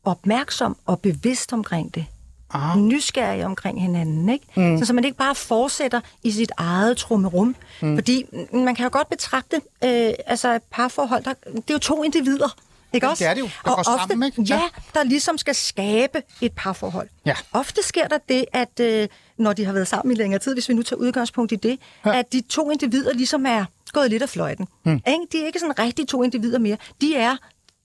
[0.04, 2.06] opmærksom og bevidst omkring det.
[2.54, 2.78] Ah.
[2.78, 4.46] Nysgerrig omkring hinanden, ikke?
[4.56, 4.78] Mm.
[4.78, 7.56] Så, så man ikke bare fortsætter i sit eget trummerum.
[7.82, 7.98] Mm.
[7.98, 12.04] Fordi man kan jo godt betragte, øh, altså et parforhold, der, det er jo to
[12.04, 12.56] individer.
[12.94, 13.24] Ikke også?
[13.24, 13.50] Det er det jo.
[13.66, 14.42] Der og ofte, sammen, ikke?
[14.42, 14.56] Ja.
[14.56, 14.62] ja,
[14.94, 17.08] der ligesom skal skabe et parforhold.
[17.26, 17.36] Ja.
[17.52, 19.08] Ofte sker der det, at øh,
[19.38, 21.80] når de har været sammen i længere tid, hvis vi nu tager udgangspunkt i det,
[22.06, 22.20] ja.
[22.20, 24.68] at de to individer ligesom er gået lidt af fløjten.
[24.86, 24.92] Mm.
[24.92, 25.26] Ikke?
[25.32, 26.78] De er ikke sådan rigtig to individer mere.
[27.02, 27.36] De er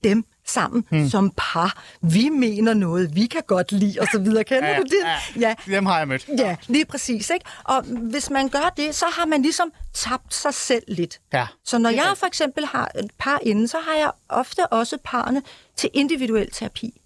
[0.04, 1.08] dem sammen hmm.
[1.08, 1.82] som par.
[2.00, 4.44] Vi mener noget, vi kan godt lide, og så videre.
[4.44, 5.40] Kender ja, du det?
[5.40, 5.54] Ja.
[5.66, 5.74] ja.
[5.74, 6.28] Dem har jeg mødt.
[6.38, 7.30] Ja, lige præcis.
[7.30, 7.46] Ikke?
[7.64, 11.20] Og hvis man gør det, så har man ligesom tabt sig selv lidt.
[11.32, 11.46] Ja.
[11.64, 15.42] Så når jeg for eksempel har et par inden, så har jeg ofte også parne
[15.76, 17.00] til individuel terapi.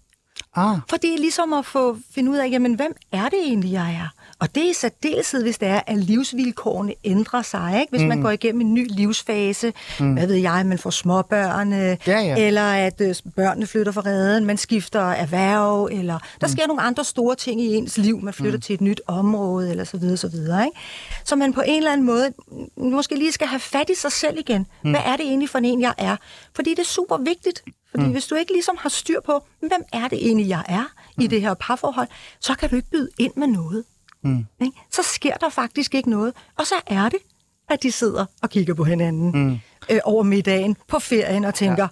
[0.55, 0.77] Ah.
[0.89, 3.91] For det er ligesom at få finde ud af, jamen, hvem er det egentlig, jeg
[3.91, 4.07] er?
[4.39, 7.79] Og det er i særdeleshed, hvis det er, at livsvilkårene ændrer sig.
[7.79, 7.91] Ikke?
[7.91, 8.07] Hvis mm.
[8.07, 10.13] man går igennem en ny livsfase, mm.
[10.13, 12.47] hvad ved jeg, man får småbørn, ja, ja.
[12.47, 16.51] eller at øh, børnene flytter fra redden, man skifter erhverv, eller der mm.
[16.51, 18.61] sker nogle andre store ting i ens liv, man flytter mm.
[18.61, 20.65] til et nyt område, eller så videre, så videre.
[20.65, 20.77] Ikke?
[21.25, 22.33] Så man på en eller anden måde
[22.77, 24.67] måske lige skal have fat i sig selv igen.
[24.83, 24.89] Mm.
[24.89, 26.15] Hvad er det egentlig for en, jeg er?
[26.55, 27.63] Fordi det er super vigtigt.
[27.91, 28.11] Fordi mm.
[28.11, 30.85] hvis du ikke ligesom har styr på, hvem er det egentlig, jeg er
[31.19, 31.29] i mm.
[31.29, 32.07] det her parforhold,
[32.39, 33.83] så kan du ikke byde ind med noget.
[34.23, 34.45] Mm.
[34.61, 34.77] Ikke?
[34.91, 36.33] Så sker der faktisk ikke noget.
[36.57, 37.19] Og så er det,
[37.69, 39.59] at de sidder og kigger på hinanden mm.
[39.89, 41.87] øh, over middagen på ferien og tænker,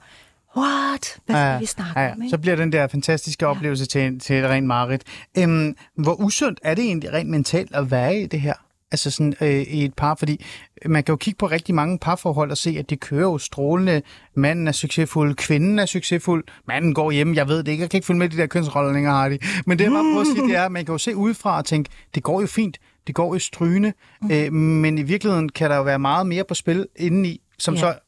[0.56, 0.62] ja.
[0.62, 1.20] what?
[1.26, 2.22] Hvad skal ja, vi snakke ja, om?
[2.22, 2.30] Ikke?
[2.30, 3.52] Så bliver den der fantastiske ja.
[3.52, 5.04] oplevelse til, til et rent mareridt.
[5.38, 8.54] Øhm, hvor usundt er det egentlig rent mentalt at være i det her?
[8.91, 10.45] Altså sådan øh, i et par, fordi
[10.86, 14.02] man kan jo kigge på rigtig mange parforhold og se, at de kører jo strålende.
[14.36, 17.97] Manden er succesfuld, kvinden er succesfuld, manden går hjem, jeg ved det ikke, jeg kan
[17.97, 19.38] ikke følge med de der kønsroller længere, Hardy.
[19.65, 21.58] Men det, jeg bare prøver at sige, det er, at man kan jo se udefra
[21.58, 24.32] og tænke, det går jo fint, det går jo strygende, mm.
[24.32, 27.80] øh, men i virkeligheden kan der jo være meget mere på spil indeni, som ja.
[27.80, 28.00] så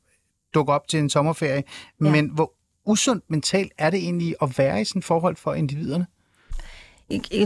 [0.54, 1.64] dukker op til en sommerferie.
[2.02, 2.12] Ja.
[2.12, 2.54] Men hvor
[2.86, 6.06] usundt mentalt er det egentlig at være i sådan et forhold for individerne?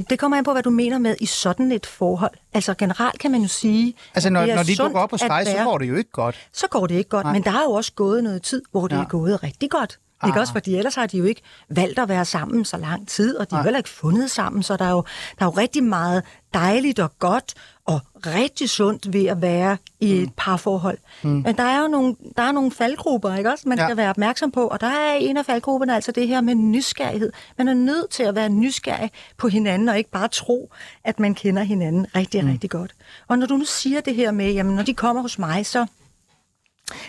[0.09, 2.31] Det kommer an på, hvad du mener med i sådan et forhold.
[2.53, 3.93] Altså generelt kan man jo sige...
[4.15, 6.47] Altså når, når de dukker op hos dig, så går det jo ikke godt.
[6.53, 7.33] Så går det ikke godt, Nej.
[7.33, 9.01] men der er jo også gået noget tid, hvor det ja.
[9.01, 9.99] er gået rigtig godt.
[10.23, 10.27] Ah.
[10.27, 13.37] Ikke også, fordi ellers har de jo ikke valgt at være sammen så lang tid,
[13.37, 15.03] og de har heller ikke fundet sammen, så der er, jo,
[15.39, 17.53] der er jo rigtig meget dejligt og godt
[17.85, 20.33] og rigtig sundt ved at være i et mm.
[20.37, 20.97] parforhold.
[21.23, 21.29] Mm.
[21.29, 23.85] Men der er jo nogle, der er nogle faldgrupper, ikke også, man ja.
[23.87, 27.31] skal være opmærksom på, og der er en af faldgrupperne altså det her med nysgerrighed.
[27.57, 30.71] Man er nødt til at være nysgerrig på hinanden, og ikke bare tro,
[31.03, 32.51] at man kender hinanden rigtig, mm.
[32.51, 32.91] rigtig godt.
[33.27, 35.85] Og når du nu siger det her med, jamen når de kommer hos mig, så,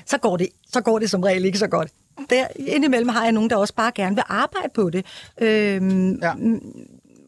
[0.06, 1.90] så, går det, så går det som regel ikke så godt
[2.30, 5.06] der indimellem har jeg nogen, der også bare gerne vil arbejde på det.
[5.40, 6.32] Øhm, ja.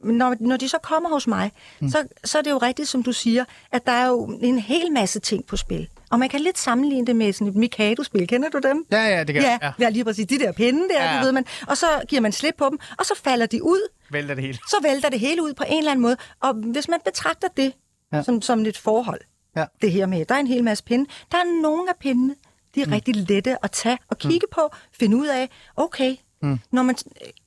[0.04, 1.88] når, når de så kommer hos mig, mm.
[1.88, 4.92] så, så er det jo rigtigt, som du siger, at der er jo en hel
[4.92, 5.88] masse ting på spil.
[6.10, 8.28] Og man kan lidt sammenligne det med sådan et Mikado-spil.
[8.28, 8.84] Kender du dem?
[8.90, 9.88] Ja, ja, det kan ja, ja.
[9.88, 10.26] lige præcis.
[10.26, 11.16] De der pinde der, ja.
[11.16, 11.44] det ved man.
[11.66, 13.88] Og så giver man slip på dem, og så falder de ud.
[14.10, 14.58] Vælter det hele.
[14.68, 16.16] Så vælter det hele ud på en eller anden måde.
[16.40, 17.72] Og hvis man betragter det
[18.12, 18.22] ja.
[18.22, 19.20] som, som et forhold,
[19.56, 19.64] ja.
[19.82, 21.10] det her med, der er en hel masse pinde.
[21.32, 22.34] Der er nogle af pindene,
[22.74, 22.92] de er mm.
[22.92, 24.54] rigtig lette at tage og kigge mm.
[24.54, 26.58] på, finde ud af, okay, mm.
[26.70, 26.96] når man,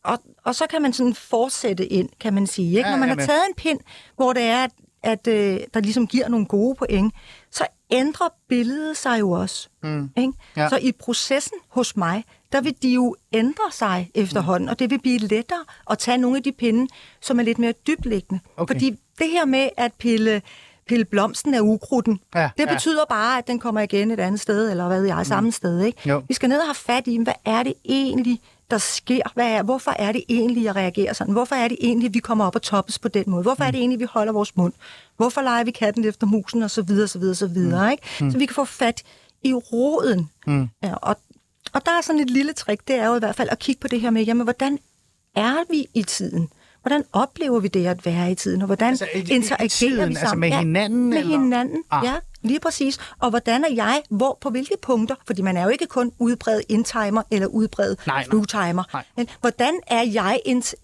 [0.04, 2.78] og, og så kan man sådan fortsætte ind, kan man sige.
[2.78, 2.90] Ikke?
[2.90, 3.80] Ja, når man har taget en pind,
[4.16, 4.72] hvor det er, at,
[5.04, 7.14] at øh, der ligesom giver nogle gode point,
[7.52, 9.70] så ændrer billedet sig jo også.
[9.84, 10.10] Mm.
[10.18, 10.34] Ikke?
[10.58, 10.70] Ja.
[10.70, 14.72] Så i processen hos mig, der vil de jo ændre sig efterhånden, mm.
[14.72, 16.88] og det vil blive lettere at tage nogle af de pinde,
[17.22, 18.42] som er lidt mere dybliggende.
[18.58, 18.74] Okay.
[18.74, 20.42] Fordi det her med at pille
[20.90, 22.20] pille blomsten af ukrudten.
[22.36, 23.14] Ja, det betyder ja.
[23.16, 25.52] bare, at den kommer igen et andet sted, eller hvad ved jeg, samme mm.
[25.52, 25.82] sted.
[25.82, 26.10] Ikke?
[26.10, 26.24] Jo.
[26.28, 29.22] Vi skal ned og have fat i, hvad er det egentlig, der sker?
[29.34, 31.34] Hvad er, hvorfor er det egentlig, jeg reagerer sådan?
[31.34, 33.42] Hvorfor er det egentlig, vi kommer op og toppes på den måde?
[33.42, 33.68] Hvorfor mm.
[33.68, 34.74] er det egentlig, vi holder vores mund?
[35.18, 36.64] Hvorfor leger vi katten efter musen?
[36.64, 37.86] Og så videre, så videre, så videre.
[37.86, 37.92] Mm.
[37.92, 38.04] Ikke?
[38.22, 38.32] Mm.
[38.32, 39.04] Så vi kan få fat
[39.44, 40.30] i roden.
[40.48, 40.70] Mm.
[40.84, 41.18] Ja, og,
[41.74, 43.80] og der er sådan et lille trick, det er jo i hvert fald at kigge
[43.80, 44.80] på det her med, jamen, hvordan
[45.36, 46.50] er vi i tiden?
[46.90, 49.98] Hvordan oplever vi det at være i tiden, og hvordan altså, i, interagerer i tiden,
[49.98, 50.44] vi altså sammen?
[50.44, 51.14] Altså med hinanden?
[51.14, 51.40] Ja, med eller?
[51.40, 52.06] hinanden, ah.
[52.06, 52.16] ja.
[52.42, 53.00] Lige præcis.
[53.20, 56.66] Og hvordan er jeg, hvor på hvilke punkter, fordi man er jo ikke kun udbredt
[56.70, 59.04] indtimer eller udbredt flugtimer.
[59.18, 60.40] Men hvordan er jeg,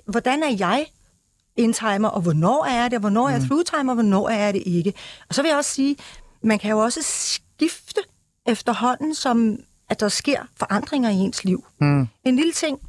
[0.06, 0.86] hvordan er jeg
[1.56, 3.34] indtimer, og hvornår er det, hvornår mm.
[3.34, 4.94] er jeg through-timer, og hvornår er det ikke.
[5.30, 5.98] Og så vil jeg også sige,
[6.42, 8.02] man kan jo også skifte
[8.46, 9.58] efterhånden, som
[9.90, 11.66] at der sker forandringer i ens liv.
[11.82, 12.08] Mm.
[12.24, 12.80] En lille ting.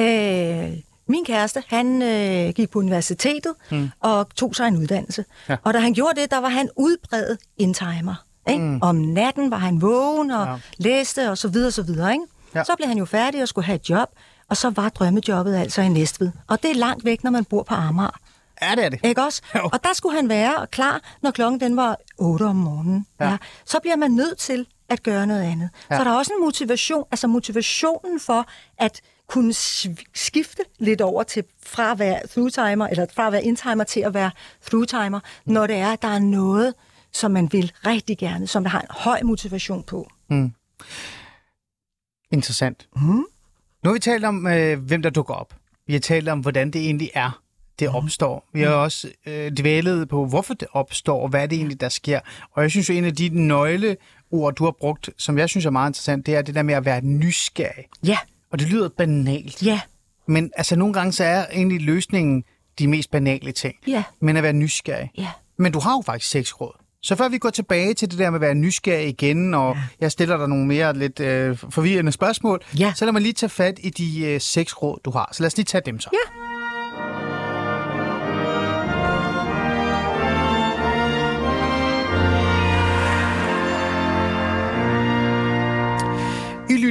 [0.00, 3.90] Øh, min kæreste, han øh, gik på universitetet mm.
[4.00, 5.24] og tog sig en uddannelse.
[5.48, 5.56] Ja.
[5.64, 8.24] Og da han gjorde det, der var han udbredt indtimer.
[8.48, 8.64] Ikke?
[8.64, 8.78] Mm.
[8.82, 10.56] Om natten var han vågen og ja.
[10.78, 12.12] læste og så videre, så videre.
[12.12, 12.24] Ikke?
[12.54, 12.64] Ja.
[12.64, 14.08] Så blev han jo færdig og skulle have et job.
[14.48, 16.30] Og så var drømmejobbet altså i Næstved.
[16.48, 18.18] Og det er langt væk, når man bor på Amager.
[18.62, 19.00] Ja, det er det.
[19.04, 19.42] Ikke også?
[19.54, 19.70] Jo.
[19.72, 23.06] Og der skulle han være klar, når klokken den var 8 om morgenen.
[23.20, 23.30] Ja.
[23.30, 23.36] Ja.
[23.64, 25.70] Så bliver man nødt til at gøre noget andet.
[25.90, 25.98] Ja.
[25.98, 28.46] Så der er også en motivation, altså motivationen for
[28.78, 29.00] at
[29.32, 29.52] kunne
[30.14, 34.14] skifte lidt over til fra at være through-timer, eller fra at være in-timer til at
[34.14, 34.30] være
[34.66, 36.74] through-timer, når det er, at der er noget,
[37.12, 40.08] som man vil rigtig gerne, som der har en høj motivation på.
[42.32, 42.88] Interessant.
[42.96, 43.02] Mm.
[43.02, 43.24] Nu
[43.84, 45.54] har vi talt om, øh, hvem der dukker op.
[45.86, 47.40] Vi har talt om, hvordan det egentlig er,
[47.78, 47.96] det Mhm.
[47.96, 48.48] opstår.
[48.52, 51.88] Vi har også øh, dvælet på, hvorfor det opstår, og hvad er det egentlig, der
[51.88, 52.20] sker.
[52.52, 55.70] Og jeg synes jo, en af de nøgleord, du har brugt, som jeg synes er
[55.70, 57.84] meget interessant, det er det der med at være nysgerrig.
[58.06, 58.18] Ja,
[58.52, 59.62] Og det lyder banalt.
[59.66, 59.80] ja,
[60.26, 62.44] Men altså, nogle gange så er egentlig løsningen
[62.78, 63.74] de mest banale ting.
[63.86, 65.10] ja, Men at være nysgerrig.
[65.18, 65.28] ja.
[65.58, 66.72] Men du har jo faktisk seks råd.
[67.02, 69.82] Så før vi går tilbage til det der med at være nysgerrig igen, og ja.
[70.00, 72.92] jeg stiller dig nogle mere lidt øh, forvirrende spørgsmål, Ja.
[72.96, 75.28] så lad mig lige tage fat i de øh, seks råd, du har.
[75.32, 76.10] Så lad os lige tage dem så.
[76.12, 76.51] Ja.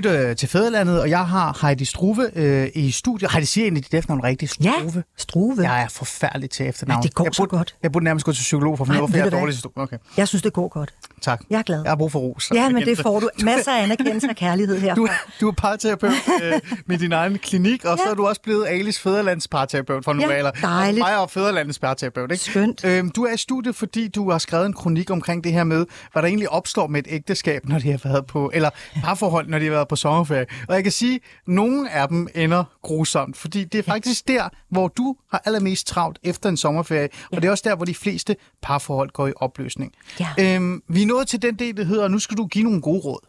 [0.01, 3.31] Lytter til Fæderlandet, og jeg har Heidi Struve øh, i studiet.
[3.31, 4.57] Heidi siger egentlig dit efternavn rigtigt.
[4.63, 5.03] Ja, Struve.
[5.17, 5.61] Struve.
[5.71, 7.03] Jeg er forfærdelig til efternavn.
[7.03, 7.75] Ja, det går jeg så burde, godt.
[7.83, 9.53] Jeg burde nærmest gå til psykolog for at finde ud af, hvorfor jeg er dårlig
[9.53, 9.73] til Struve.
[9.75, 10.93] Okay, Jeg synes, det går godt.
[11.21, 11.41] Tak.
[11.49, 11.81] Jeg er glad.
[11.83, 12.51] Jeg har brug for ros.
[12.53, 14.95] Ja, men det får du masser af anerkendelse og kærlighed her.
[14.95, 15.07] Du,
[15.41, 16.53] du er parterapeut øh,
[16.85, 17.97] med din egen klinik, og ja.
[17.97, 18.11] så Ja.
[18.11, 20.51] er du også blevet Alis Fæderlands parterapeut for nu Ja, alder.
[20.51, 20.99] dejligt.
[21.03, 22.43] Mig og Fæderlandets parterapeut, ikke?
[22.43, 22.85] Skønt.
[22.85, 25.85] Øhm, du er i studiet, fordi du har skrevet en kronik omkring det her med,
[26.11, 28.69] hvad der egentlig opstår med et ægteskab, når de har været på, eller
[29.03, 30.45] parforhold, når de har været på sommerferie.
[30.67, 34.49] Og jeg kan sige, at nogle af dem ender grusomt, fordi det er faktisk der,
[34.69, 37.95] hvor du har allermest travlt efter en sommerferie, og det er også der, hvor de
[37.95, 39.91] fleste parforhold går i opløsning.
[40.19, 40.27] Ja.
[40.55, 43.19] Øhm, vi nået til den del, der hedder, nu skal du give nogle gode råd.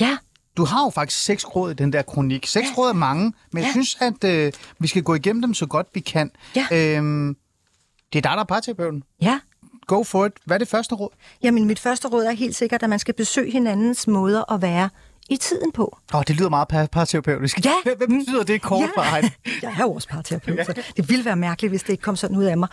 [0.00, 0.16] Ja,
[0.56, 2.46] Du har jo faktisk seks råd i den der kronik.
[2.46, 2.74] Seks ja.
[2.78, 3.72] råd er mange, men jeg Ja.
[3.72, 6.30] synes, at øh, vi skal gå igennem dem så godt vi kan.
[6.56, 6.66] Ja.
[6.72, 7.36] Øhm,
[8.12, 9.02] det er dig, der er parterapeuten.
[9.22, 9.40] ja.
[9.86, 10.32] Go for it.
[10.44, 11.08] Hvad er det første råd?
[11.42, 14.88] Jamen, mit første råd er helt sikkert, at man skal besøge hinandens måder at være
[15.28, 15.98] i tiden på.
[16.14, 17.64] Åh, oh, det lyder meget par- parterapeutisk.
[17.64, 17.72] Ja.
[17.84, 19.28] Hvad, betyder det kort for Heidi?
[19.62, 22.36] jeg er jo også parterapeut, så det ville være mærkeligt, hvis det ikke kom sådan
[22.36, 22.68] ud af mig.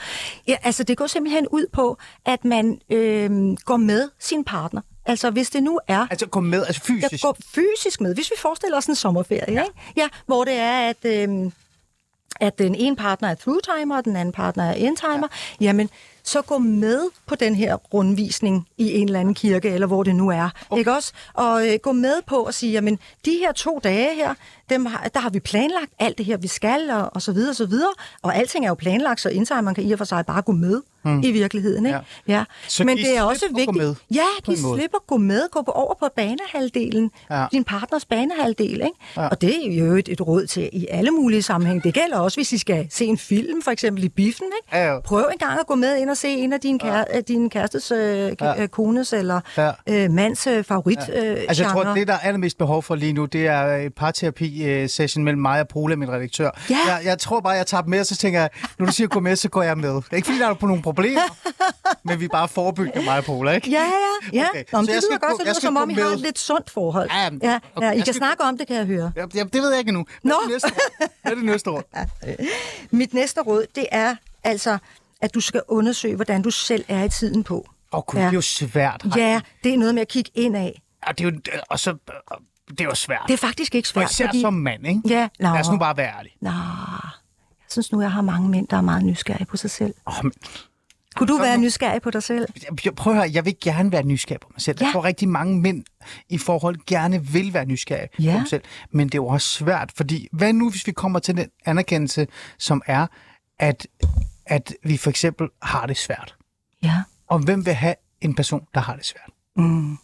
[0.47, 4.81] Ja, altså, det går simpelthen ud på, at man øh, går med sin partner.
[5.05, 6.07] Altså, hvis det nu er...
[6.09, 7.11] Altså gå med, altså fysisk.
[7.11, 9.63] Jeg går fysisk med, hvis vi forestiller os en sommerferie, ja.
[9.63, 9.73] Ikke?
[9.97, 11.51] Ja, hvor det er, at, øhm,
[12.39, 15.27] at den ene partner er through-timer, og den anden partner er in-timer,
[15.61, 15.65] ja.
[15.65, 15.89] jamen,
[16.29, 20.15] så gå med på den her rundvisning i en eller anden kirke, eller hvor det
[20.15, 20.79] nu er, okay.
[20.79, 21.13] ikke også?
[21.33, 24.33] Og øh, gå med på at sige, jamen, de her to dage her,
[24.69, 27.49] dem har, der har vi planlagt alt det her, vi skal, og, og så videre,
[27.49, 27.91] og så videre.
[28.21, 30.81] Og alting er jo planlagt, så in-timeren kan i og for sig bare gå med
[31.01, 31.23] hmm.
[31.23, 31.99] i virkeligheden, ikke?
[32.27, 32.33] Ja.
[32.37, 32.43] Ja.
[32.67, 33.77] Så Men giv det er også vigtigt.
[33.77, 34.79] med Ja, på en giv måde.
[34.79, 37.45] slip at gå med, gå på over på banehalvdelen, Ja.
[37.51, 38.87] din partners banehalvdel, ikke?
[39.17, 39.27] Ja.
[39.27, 41.83] Og det er jo et, et råd til i alle mulige sammenhæng.
[41.83, 44.77] Det gælder også, hvis I skal se en film, for eksempel i biffen, ikke?
[44.77, 44.99] Ja, jo.
[44.99, 47.21] Prøv en gang at gå med ind og se en af dine, kære, ja.
[47.21, 47.99] din kærestes, øh,
[48.41, 48.61] Ja.
[48.61, 48.67] ja.
[48.67, 49.71] kones eller Ja.
[49.89, 51.31] øh, mands øh, favorit ja.
[51.33, 53.93] øh, Altså, jeg tror, det, der er allermest behov for lige nu, det er et
[53.93, 56.49] parterapi-session mellem mig og Pola, min redaktør.
[56.69, 56.77] Ja.
[56.87, 59.07] Jeg, jeg tror bare, jeg tager dem med, og så tænker jeg, når du siger
[59.07, 59.89] gå med, så går jeg med.
[59.95, 61.21] Det er ikke, fordi der er på nogle problemer,
[62.07, 63.69] men vi er bare forebygger mig og Pola, ikke?
[63.69, 64.47] Ja, ja, ja.
[64.49, 64.63] Okay.
[64.73, 66.69] Nå, så det lyder godt, så det lyder som om, I har et lidt sundt
[66.69, 67.09] forhold.
[67.11, 69.11] Ja, ja, okay, ja, I jeg kan skal- snakke om det, kan jeg høre.
[69.15, 70.05] Ja, det ved jeg ikke endnu.
[70.21, 71.03] Hvad er det næste råd?
[71.21, 71.83] Hvad er det næste råd?
[72.99, 74.77] Mit næste råd, det er altså,
[75.21, 77.55] at du skal undersøge, hvordan du selv er i tiden på.
[77.93, 78.25] Åh, oh, gud, Ja.
[78.25, 79.05] det er jo svært.
[79.15, 80.81] Ja, det er noget med at kigge ind af.
[81.07, 81.95] Ja, det er jo, og så,
[82.69, 83.21] det er jo svært.
[83.27, 84.41] Det er faktisk ikke og svært, især fordi...
[84.41, 85.01] som mand, ikke?
[85.05, 85.49] Ja, nå.
[85.53, 86.35] Lad os nu bare være ærlige.
[86.41, 89.93] Nå, jeg synes nu, jeg har mange mænd, der er meget nysgerrige på sig selv.
[90.05, 90.31] Oh, men,
[91.19, 92.45] Kunne du være nysgerrig på dig selv?
[92.85, 94.77] jeg, prøv at høre, jeg vil gerne være nysgerrig på mig selv.
[94.81, 94.85] Ja.
[94.85, 95.83] Jeg tror rigtig mange mænd
[96.29, 98.39] i forhold gerne vil være nysgerrige på Ja.
[98.39, 98.61] sig selv.
[98.91, 102.27] Men det er jo også svært, fordi hvad nu, hvis vi kommer til den anerkendelse,
[102.59, 103.07] som er,
[103.59, 103.87] at,
[104.45, 106.35] at vi for eksempel har det svært?
[106.83, 106.95] Ja.
[107.27, 109.29] Og hvem vil have en person, der har det svært?
[109.55, 109.91] Mm.
[109.93, 109.97] Og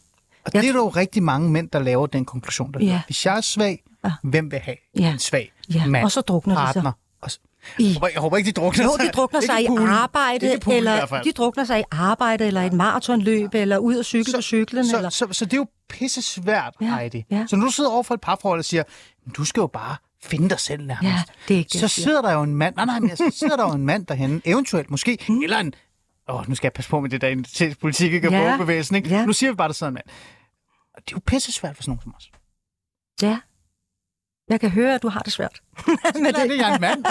[0.54, 2.73] Jeg det er der jo rigtig mange mænd, der laver den konklusion.
[2.73, 2.86] Der Ja.
[2.86, 4.12] hedder, Hvis jeg er svag, Ja.
[4.23, 5.12] hvem vil have Ja.
[5.12, 6.91] en svag Ja, mand, og så drukner de partner?
[6.91, 7.04] Og så,
[7.80, 9.06] I- jeg, håber, jeg håber ikke, de drukner Jo, sig.
[9.06, 9.88] de drukner sig i poolen.
[9.88, 11.23] arbejde, Ikke poolen i eller fald.
[11.23, 14.86] de drukner sig i arbejde, eller et maratonløb, eller ud og cykle på cyklen.
[14.88, 15.10] så, eller...
[15.10, 17.25] så, så det er jo pisse svært, ja, Ja, Heidi.
[17.32, 17.45] ja.
[17.49, 18.84] Så når du sidder over for et parforhold og siger,
[19.38, 21.04] du skal jo bare finde dig selv nærmest.
[21.13, 23.56] Ja, det er ikke så sidder der jo en mand, nej, nej, men så sidder
[23.56, 25.41] der jo en mand derhen, eventuelt måske, mm.
[25.43, 25.73] eller en,
[26.30, 28.32] åh, nu skal jeg passe på med det der identitetspolitik, ikke?
[28.34, 28.58] Ja, Ja.
[28.58, 29.10] bevægelsen, ikke?
[29.10, 29.25] ja.
[29.25, 30.06] Nu siger vi bare, der sidder en mand.
[30.93, 32.32] Og det er jo pisse svært for sådan nogen som os.
[33.21, 33.38] Ja.
[34.49, 35.59] Jeg kan høre, at du har det svært.
[36.13, 37.05] Selvfølgelig er det, jeg er en mand.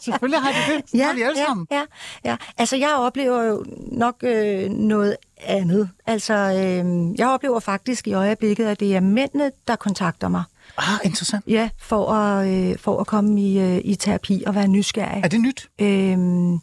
[0.00, 0.98] Selvfølgelig har det det.
[0.98, 1.66] Ja, har vi alle ja, sammen.
[1.70, 1.82] ja,
[2.24, 2.36] ja.
[2.58, 5.90] Altså, jeg oplever jo nok øh, noget andet.
[6.06, 10.42] Altså, øh, jeg oplever faktisk i øjeblikket, at det er mændene, der kontakter mig.
[10.78, 11.44] Ah, interessant.
[11.46, 15.20] Ja, for at, øh, for at komme i, øh, i terapi og være nysgerrig.
[15.24, 15.68] Er det nyt?
[15.80, 16.58] Øhm,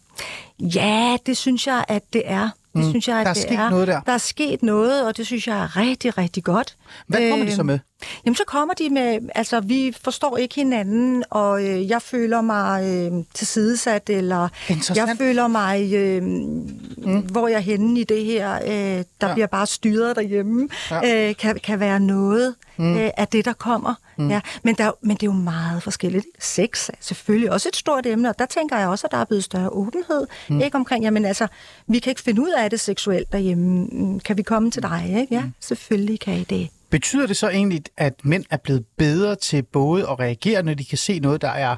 [0.59, 2.49] ja, det synes jeg, at det er.
[2.76, 3.69] Det synes jeg, at Der er det sket er.
[3.69, 4.01] noget der.
[4.01, 6.78] Der er sket noget, og det synes jeg er rigtig, rigtig godt.
[7.07, 7.80] Hvad kommer de så Øhm, med?
[8.26, 12.84] Jamen, så kommer de med, altså, vi forstår ikke hinanden, og øh, jeg føler mig
[12.84, 14.48] øh, tilsidesat, eller
[14.96, 17.20] jeg føler mig, øh, mm.
[17.20, 19.34] hvor jeg er henne i det her, øh, der Ja.
[19.34, 21.30] bliver bare styret derhjemme, Ja.
[21.30, 22.98] øh, kan, kan være noget mm.
[22.98, 23.94] øh, af det, der kommer.
[24.18, 24.30] Mm.
[24.30, 24.41] Ja.
[24.64, 26.26] Men, der, men det er jo meget forskelligt.
[26.39, 29.26] Sex er selvfølgelig også et stort emne, og der tænker jeg også, at der er
[29.26, 30.62] blevet større åbenhed mm.
[30.62, 31.48] ikke omkring, jamen altså,
[31.88, 33.88] vi kan ikke finde ud af det seksuelt derhjemme.
[33.91, 35.16] Mm, Kan vi komme til dig?
[35.22, 35.36] Ikke?
[35.36, 36.70] Ja, selvfølgelig kan I det.
[36.94, 40.86] Betyder det så egentlig, at mænd er blevet bedre til både at reagere, når de
[40.86, 41.76] kan se noget, der er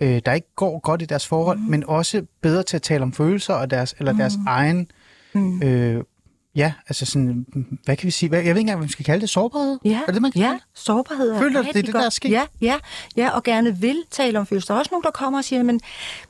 [0.00, 1.64] øh, der ikke går godt i deres forhold, mm.
[1.64, 4.90] men også bedre til at tale om følelser og deres, eller deres egen,
[5.34, 5.62] Mm.
[5.62, 6.04] øh,
[6.56, 7.46] ja, altså sådan,
[7.84, 9.78] hvad kan vi sige, jeg ved ikke engang, hvad man skal kalde det, sårbarhed?
[9.84, 10.78] Ja, Er det det, man kan ja kalde det?
[10.80, 12.30] sårbarhed er Føler du, det er det, der er sket?
[12.30, 12.78] Ja, ja,
[13.16, 14.74] ja, og gerne vil tale om følelser.
[14.74, 15.80] Der er også nogen, der kommer og siger, men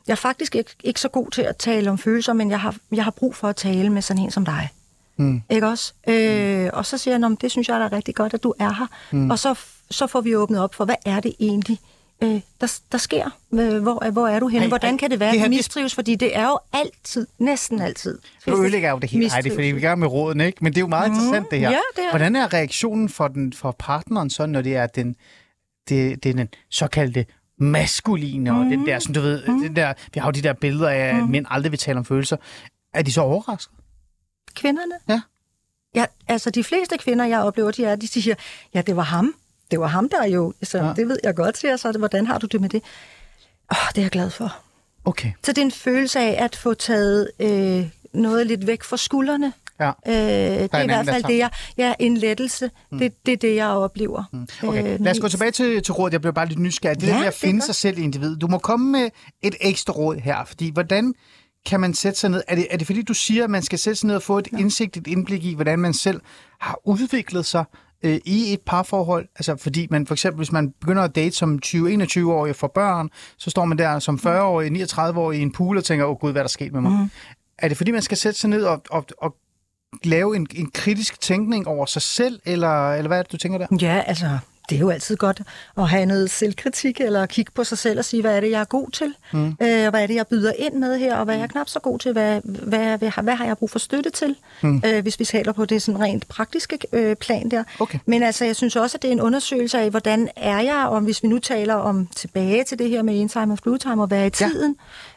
[0.07, 2.77] jeg er faktisk ikke, ikke så god til at tale om følelser, men jeg har,
[2.93, 4.69] jeg har brug for at tale med sådan en som dig.
[5.17, 5.43] Mm.
[5.51, 5.93] Ikke også?
[6.09, 8.55] Øh, og så siger jeg, "Nå, men det synes jeg er rigtig godt, at du
[8.59, 8.87] er her.
[9.11, 9.31] Mm.
[9.31, 9.55] Og så,
[9.91, 11.79] så får vi åbnet op for, hvad er det egentlig,
[12.23, 13.31] øh, der, der sker?
[13.81, 14.65] Hvor, hvor er du henne?
[14.65, 15.95] Ej, Hvordan ej, kan det være, det at her, du mistrives?
[15.95, 18.19] Fordi det er jo altid, næsten altid.
[18.47, 19.29] Nu ødelægger jeg jo det hele.
[19.29, 20.59] Nej, det er fordi, vi gang med råden, ikke?
[20.61, 21.71] Men det er jo meget interessant, det her.
[21.71, 22.11] Ja, det er.
[22.11, 25.17] Hvordan er reaktionen for, den, for partneren så, når det er den,
[25.89, 27.27] det, det er den såkaldte
[27.59, 30.89] maskuline, og den der, som du ved, den der, vi har jo de der billeder
[30.89, 32.37] af, at mænd aldrig vil tale om følelser.
[32.95, 33.75] Er de så overrasket?
[34.55, 34.95] Kvinderne?
[35.09, 35.21] Ja.
[35.95, 38.35] Ja, altså de fleste kvinder, jeg oplever, de er, de siger,
[38.75, 39.35] ja, det var ham.
[39.71, 40.53] Det var ham, der jo.
[40.63, 40.93] Så Ja.
[40.97, 41.93] det ved jeg godt, siger så.
[41.93, 42.83] Hvordan har du det med det?
[43.73, 44.57] Åh, det er jeg glad for.
[45.05, 45.33] Okay.
[45.45, 49.53] Så det er en følelse af at få taget øh, noget lidt væk fra skuldrene.
[49.81, 49.89] Ja.
[50.07, 51.51] Øh, det er i hvert fald det, jeg...
[51.77, 52.71] Ja, en lettelse.
[52.93, 52.99] Mm.
[52.99, 54.25] Det, det er det, jeg oplever.
[54.33, 54.47] Mm.
[54.69, 56.13] Okay, lad os gå tilbage til, til rådet.
[56.13, 57.01] Jeg bliver bare lidt nysgerrig.
[57.01, 58.41] Det Ja, der med at finde sig selv i individet.
[58.41, 59.11] Du må komme med
[59.43, 61.15] et ekstra råd her, fordi hvordan
[61.67, 62.43] kan man sætte sig ned?
[62.49, 64.39] Er det, er det fordi, du siger, at man skal sætte sig ned og få
[64.39, 64.59] et ja.
[64.59, 66.21] indsigt, et indblik i, hvordan man selv
[66.61, 67.65] har udviklet sig
[68.03, 69.29] øh, i et parforhold?
[69.37, 73.11] Altså fordi man for eksempel, hvis man begynder at date som 20-21-årig og får børn,
[73.39, 76.41] så står man der som 40-årig, 39-årig i en pool og tænker, åh gud, hvad
[76.41, 76.93] er der sket med mig?
[76.93, 77.11] Mm.
[77.59, 79.37] Er det fordi, man skal sætte sig ned og, og, og
[80.05, 83.59] lave en, en kritisk tænkning over sig selv, eller, eller hvad er det, du tænker
[83.59, 83.67] der?
[83.81, 84.39] Ja, altså,
[84.69, 85.43] det er jo altid godt
[85.79, 88.61] at have noget selvkritik, eller kigge på sig selv og sige, hvad er det, jeg
[88.61, 89.15] er god til?
[89.33, 89.47] Mm.
[89.47, 91.81] Øh, hvad er det, jeg byder ind med her, og hvad er jeg knap så
[91.81, 92.13] god til?
[92.13, 94.37] Hvad, hvad, hvad, hvad har jeg brug for støtte til?
[94.63, 94.83] Mm.
[94.87, 97.65] Øh, hvis vi taler på det sådan rent praktiske øh, plan der.
[97.81, 97.99] Okay.
[98.07, 101.01] Men altså, jeg synes også, at det er en undersøgelse af, hvordan er jeg, og
[101.01, 104.21] hvis vi nu taler om tilbage til det her med en-time og blue-time, og hvad
[104.21, 104.77] er i tiden,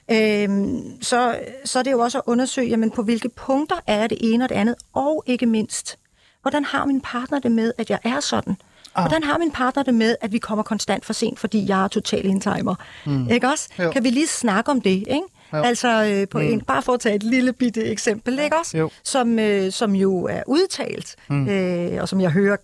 [0.10, 0.44] ja.
[0.44, 4.18] øhm, så, så er det jo også at undersøge, jamen, på hvilke punkter er det
[4.22, 5.98] ene og det andet, og ikke mindst,
[6.42, 8.58] hvordan har min partner det med, at jeg er sådan?
[8.96, 9.04] Ah.
[9.04, 11.88] Hvordan har min partner det med, at vi kommer konstant for sent, fordi jeg er
[11.88, 12.76] total indtimer?
[13.06, 13.30] Mm.
[13.30, 13.70] Ikke også?
[13.80, 13.92] Jo.
[13.92, 15.22] Kan vi lige snakke om det, ikke?
[15.54, 15.58] Jo.
[15.58, 16.46] Altså, øh, på mm.
[16.46, 18.78] en, bare for at tage et lille bitte eksempel, ikke også?
[18.78, 18.90] Jo.
[19.04, 21.50] Som, øh, som jo er udtalt, mm.
[21.50, 22.58] øh, og som jeg hører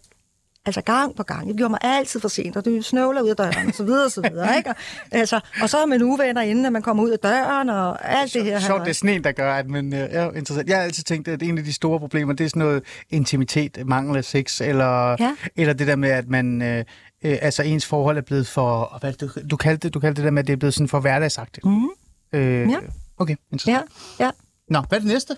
[0.66, 1.48] altså gang på gang.
[1.48, 4.06] Det gjorde mig altid for sent, og du snøvler ud af døren, og så videre,
[4.06, 4.70] og så videre, ikke?
[4.70, 4.76] Og,
[5.12, 8.34] altså, og så er man uvenner inden, at man kommer ud af døren, og alt
[8.34, 8.60] det her.
[8.60, 10.70] Sjovt, det er sneen, der gør, at man øh, er jo interessant.
[10.70, 13.78] Jeg har altid tænkt, at en af de store problemer, det er sådan noget intimitet,
[13.86, 15.36] mangel af sex, eller, Ja.
[15.56, 16.78] eller det der med, at man, øh,
[17.26, 20.22] øh, altså ens forhold er blevet for, hvad det, du, du, kaldte det, du kaldte
[20.22, 21.66] det der med, at det er blevet sådan for hverdagsagtigt.
[21.66, 21.90] Mhm.
[22.34, 22.78] Øh, Ja.
[23.18, 23.90] Okay, interessant.
[24.20, 24.32] Ja, ja.
[24.70, 25.36] Nå, hvad er det næste?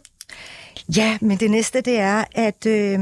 [0.97, 2.99] Ja, men det næste, det er, at øh,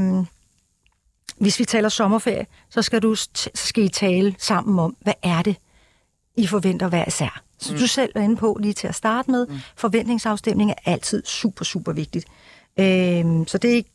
[1.42, 5.42] hvis vi taler sommerferie, så skal, du, så skal I tale sammen om, hvad er
[5.42, 5.56] det,
[6.36, 7.42] I forventer hver især.
[7.58, 7.78] Så mm.
[7.78, 9.46] du selv er inde på lige til at starte med.
[9.46, 9.58] Mm.
[9.76, 12.26] Forventningsafstemning er altid super, super vigtigt.
[12.80, 13.86] Øh, så det,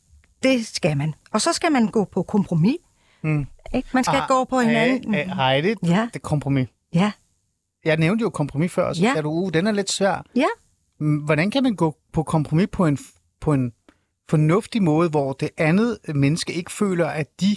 [0.44, 1.14] det skal man.
[1.32, 2.78] Og så skal man gå på kompromis.
[3.22, 3.46] Mm.
[3.74, 3.90] Ikke?
[3.94, 5.14] Man skal ah, gå på hinanden.
[5.14, 6.08] Hey, Heidi, det, Ja.
[6.14, 6.68] det kompromis.
[6.94, 7.12] Ja,
[7.86, 9.14] Jeg nævnte jo kompromis før, så Ja.
[9.16, 9.22] ja.
[9.22, 10.26] du, uh, den er lidt svær.
[10.36, 10.48] ja.
[11.26, 12.98] Hvordan kan man gå på kompromis på en,
[13.42, 13.72] på en
[14.30, 17.56] fornuftig måde, hvor det andet menneske ikke føler, at de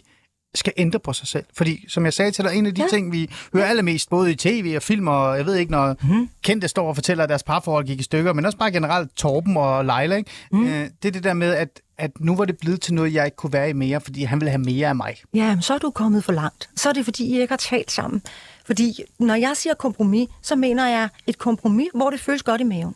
[0.54, 1.44] skal ændre på sig selv?
[1.56, 2.88] Fordi, som jeg sagde til dig, en af de Ja.
[2.88, 6.28] ting, vi hører allermest, både i tv og film, og jeg ved ikke, når mm.
[6.42, 9.56] kendte står og fortæller, at deres parforhold gik i stykker, men også bare generelt Torben
[9.56, 10.30] og Leila, ikke?
[10.52, 10.64] Mm.
[10.66, 13.24] Øh, det er det der med, at, at nu var det blevet til noget, jeg
[13.24, 15.16] ikke kunne være i mere, fordi han ville have mere af mig.
[15.34, 16.70] Ja, men så er du kommet for langt.
[16.76, 18.22] Så er det, fordi I ikke har talt sammen.
[18.66, 22.64] Fordi når jeg siger kompromis, så mener jeg et kompromis, hvor det føles godt i
[22.64, 22.94] maven.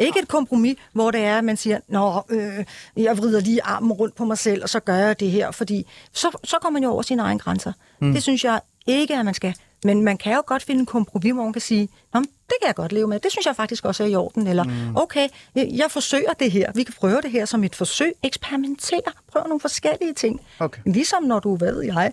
[0.00, 2.64] Ikke et kompromis, hvor det er, at man siger, Nå, øh,
[2.96, 5.86] jeg vrider lige armen rundt på mig selv, og så gør jeg det her, fordi
[6.12, 7.72] så, så kommer man jo over sine egne grænser.
[8.00, 8.12] Mm.
[8.12, 9.54] Det synes jeg ikke, at man skal.
[9.84, 12.66] Men man kan jo godt finde en kompromis, hvor man kan sige, Nå, det kan
[12.66, 13.20] jeg godt leve med.
[13.20, 14.46] Det synes jeg faktisk også er i orden.
[14.46, 14.96] Eller, mm.
[14.96, 16.72] okay, jeg, forsøger det her.
[16.74, 18.12] Vi kan prøve det her som et forsøg.
[18.22, 19.00] Eksperimentere.
[19.32, 20.40] Prøv nogle forskellige ting.
[20.58, 20.80] Okay.
[20.86, 22.12] Ligesom når du, hvad jeg,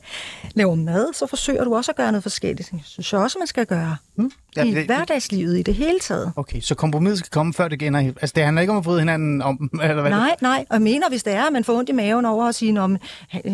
[0.54, 2.70] laver mad, så forsøger du også at gøre noget forskelligt.
[2.72, 3.96] Det synes jeg også, man skal gøre.
[4.16, 4.32] Mm.
[4.58, 6.32] Ja, I det- hverdagslivet i det hele taget.
[6.36, 8.00] Okay, så kompromiset skal komme, før det ender.
[8.00, 10.12] Altså, det handler ikke om at bryde hinanden om, eller hvad?
[10.12, 10.66] Nej, nej.
[10.70, 12.82] Og jeg mener, hvis det er, at man får ondt i maven over at sige,
[12.82, 12.98] om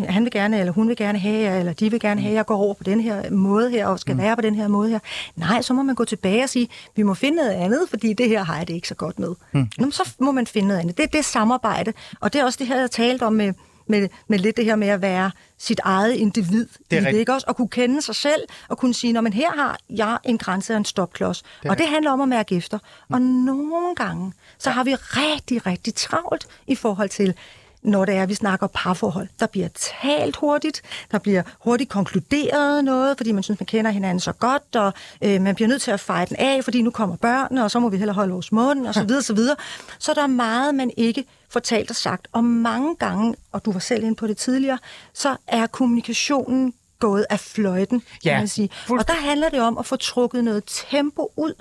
[0.08, 2.46] han vil gerne, eller hun vil gerne have eller de vil gerne have, at jeg
[2.46, 4.98] går over på den her måde her, og skal være på den her måde her.
[5.36, 8.28] Nej, så må man gå tilbage og sige, vi må finde noget andet, fordi det
[8.28, 9.34] her har jeg det ikke så godt med.
[9.52, 9.70] Mm.
[9.78, 10.96] Nå, så må man finde noget andet.
[10.96, 11.92] Det er det samarbejde.
[12.20, 13.52] Og det er også det her, jeg talte om med,
[13.86, 16.66] med, med lidt det her med at være sit eget individ.
[16.90, 17.20] Det er rigtigt.
[17.20, 17.46] ikke også?
[17.48, 20.72] At kunne kende sig selv, og kunne sige, når men her har jeg en grænse
[20.72, 21.42] og en stopklods.
[21.68, 22.78] Og det handler om at mærke efter.
[23.08, 27.34] Og nogle gange, så har vi rigtig, rigtig travlt i forhold til,
[27.82, 29.28] når det er, at vi snakker parforhold.
[29.40, 29.68] Der bliver
[30.02, 34.76] talt hurtigt, der bliver hurtigt konkluderet noget, fordi man synes, man kender hinanden så godt,
[34.76, 37.70] og øh, man bliver nødt til at fejre den af, fordi nu kommer børnene, og
[37.70, 39.56] så må vi hellere holde vores mund, og så videre, så videre.
[39.98, 42.28] Så der er meget, man ikke fortalt og sagt.
[42.32, 44.78] Og mange gange, og du var selv inde på det tidligere,
[45.14, 48.70] så er kommunikationen gået af fløjten, Ja, kan man sige.
[48.88, 51.54] Og der handler det om at få trukket noget tempo ud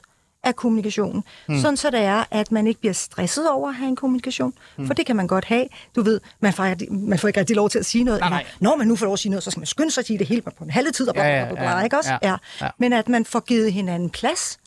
[0.49, 1.23] af kommunikationen.
[1.47, 1.59] Mm.
[1.59, 4.53] Sådan så det er, at man ikke bliver stresset over at have en kommunikation.
[4.77, 4.87] Mm.
[4.87, 5.65] For det kan man godt have.
[5.95, 8.19] Du ved, man får, man får ikke rigtig lov til at sige noget.
[8.19, 8.45] Nej, nej.
[8.59, 10.19] Når man nu får lov at sige noget, så skal man skynde sig at sige
[10.19, 11.07] det hele på en halve tid.
[11.07, 12.17] Og bla, bla, bla, bla, ja, ikke også?
[12.21, 12.67] ja, ja.
[12.77, 14.59] Men at man får givet hinanden plads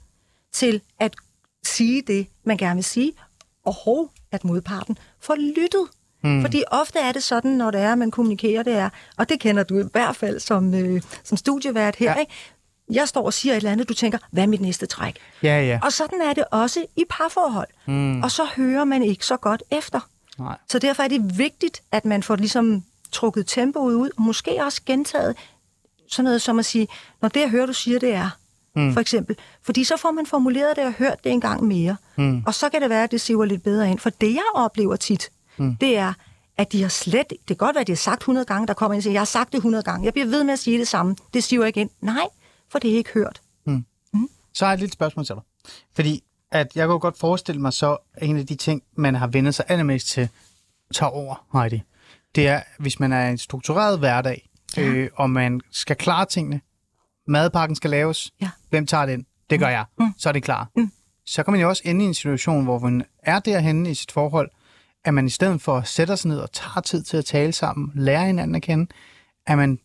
[0.52, 1.14] til at
[1.64, 3.12] sige det, man gerne vil sige,
[3.64, 5.86] og at modparten får lyttet.
[6.24, 6.40] Mm.
[6.40, 9.40] Fordi ofte er det sådan, når det er, at man kommunikerer, det er, og det
[9.40, 12.20] kender du i hvert fald som, øh, som studievært her, ja.
[12.20, 12.32] ikke?
[12.92, 15.16] Jeg står og siger et eller andet, du tænker, hvad er mit næste træk?
[15.42, 15.80] Ja, ja.
[15.82, 17.68] Og sådan er det også i parforhold.
[17.86, 18.22] Mm.
[18.22, 20.00] Og så hører man ikke så godt efter.
[20.38, 20.56] Nej.
[20.68, 22.82] Så derfor er det vigtigt, at man får ligesom
[23.12, 25.36] trukket tempoet ud, og måske også gentaget
[26.08, 26.88] sådan noget som at sige,
[27.22, 28.30] når det jeg hører, du siger, det er,
[28.76, 28.92] mm.
[28.92, 29.36] for eksempel.
[29.62, 31.96] Fordi så får man formuleret det og hørt det en gang mere.
[32.16, 32.42] Mm.
[32.46, 33.98] Og så kan det være, at det siver lidt bedre ind.
[33.98, 35.76] For det, jeg oplever tit, mm.
[35.76, 36.12] det er,
[36.56, 37.30] at de har slet...
[37.30, 39.12] Det kan godt være, at de har sagt 100 gange, der kommer ind og siger,
[39.12, 40.04] jeg har sagt det 100 gange.
[40.04, 41.16] Jeg bliver ved med at sige det samme.
[41.34, 41.90] Det siver ikke ind.
[42.00, 42.26] Nej,
[42.72, 43.40] for det er ikke hørt.
[44.54, 45.42] Så har jeg et lille spørgsmål til dig.
[45.94, 49.26] Fordi at jeg kunne godt forestille mig så, at en af de ting, man har
[49.26, 50.28] vendt sig allermest til,
[50.94, 51.82] tager over, Heidi.
[52.34, 54.82] Det er, hvis man er en struktureret hverdag, ja.
[54.82, 56.60] øh, og man skal klare tingene,
[57.26, 58.50] madpakken skal laves, Ja.
[58.70, 59.26] hvem tager den?
[59.50, 59.84] Det gør jeg.
[59.98, 60.06] Mm.
[60.18, 60.70] Så er det klar.
[60.76, 60.92] Mm.
[61.26, 64.12] Så kan man jo også ende i en situation, hvor man er derhenne i sit
[64.12, 64.50] forhold,
[65.04, 67.52] at man i stedet for at sætte sig ned og tager tid til at tale
[67.52, 68.86] sammen, lære hinanden at kende,
[69.46, 69.78] at man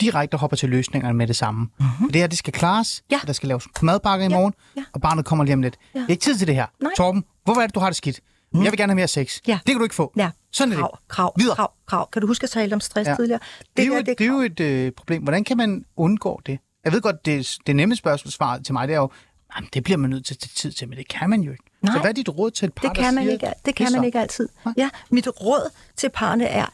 [0.00, 1.60] direkte hopper til løsningerne med det samme.
[1.78, 2.12] Mm-hmm.
[2.12, 3.02] Det her, det skal klares.
[3.10, 3.20] Ja.
[3.26, 4.84] Der skal laves madpakker i morgen, ja.
[4.92, 5.76] og barnet kommer lige om lidt.
[5.94, 5.98] Ja.
[5.98, 6.66] Det er ikke tid til det her.
[6.82, 6.92] Nej.
[6.96, 8.20] Torben, hvorfor er det, du har det skidt?
[8.52, 8.62] Mm.
[8.64, 9.40] Jeg vil gerne have mere sex.
[9.46, 9.52] Ja.
[9.66, 10.12] Det kan du ikke få.
[10.16, 10.30] Ja.
[10.52, 10.82] Sådan er det.
[10.82, 11.56] krav, krav, Videre.
[11.56, 12.08] krav, krav.
[12.12, 13.14] Kan du huske, at jeg talte om stress Ja.
[13.16, 13.40] tidligere?
[13.76, 15.22] Det, er jo, her, et, det er jo et øh, problem.
[15.22, 16.58] Hvordan kan man undgå det?
[16.84, 19.10] Jeg ved godt, det, det nemme spørgsmål svar til mig, det er jo,
[19.56, 21.50] jamen, det bliver man nødt til at tage tid til, men det kan man jo
[21.52, 21.64] ikke.
[21.82, 21.94] Nej.
[21.94, 23.74] Så hvad er dit råd til et par, Det der kan man siger, ikke, det
[23.74, 24.48] kan man ikke altid.
[24.76, 26.66] Ja, mit råd til parne er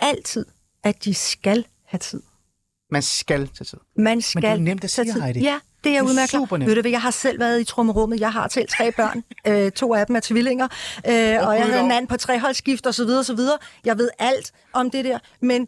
[0.00, 0.46] altid,
[0.84, 2.22] at de skal have tid.
[2.90, 3.78] Man skal tage tid.
[3.98, 5.22] Man skal det er jo nemt at sige.
[5.22, 5.40] Heidi.
[5.40, 6.30] Ja, det er jeg Det er udmærket.
[6.30, 6.68] super nemt.
[6.68, 8.20] Ved du hvad, jeg har selv været i trummerummet.
[8.20, 9.24] Jeg har selv tre børn.
[9.48, 10.64] øh, to af dem er tvillinger.
[11.08, 13.58] Øh, og jeg havde en mand på treholdsskift og så videre, og så videre.
[13.84, 15.18] Jeg ved alt om det der.
[15.40, 15.66] Men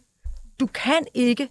[0.61, 1.49] du kan ikke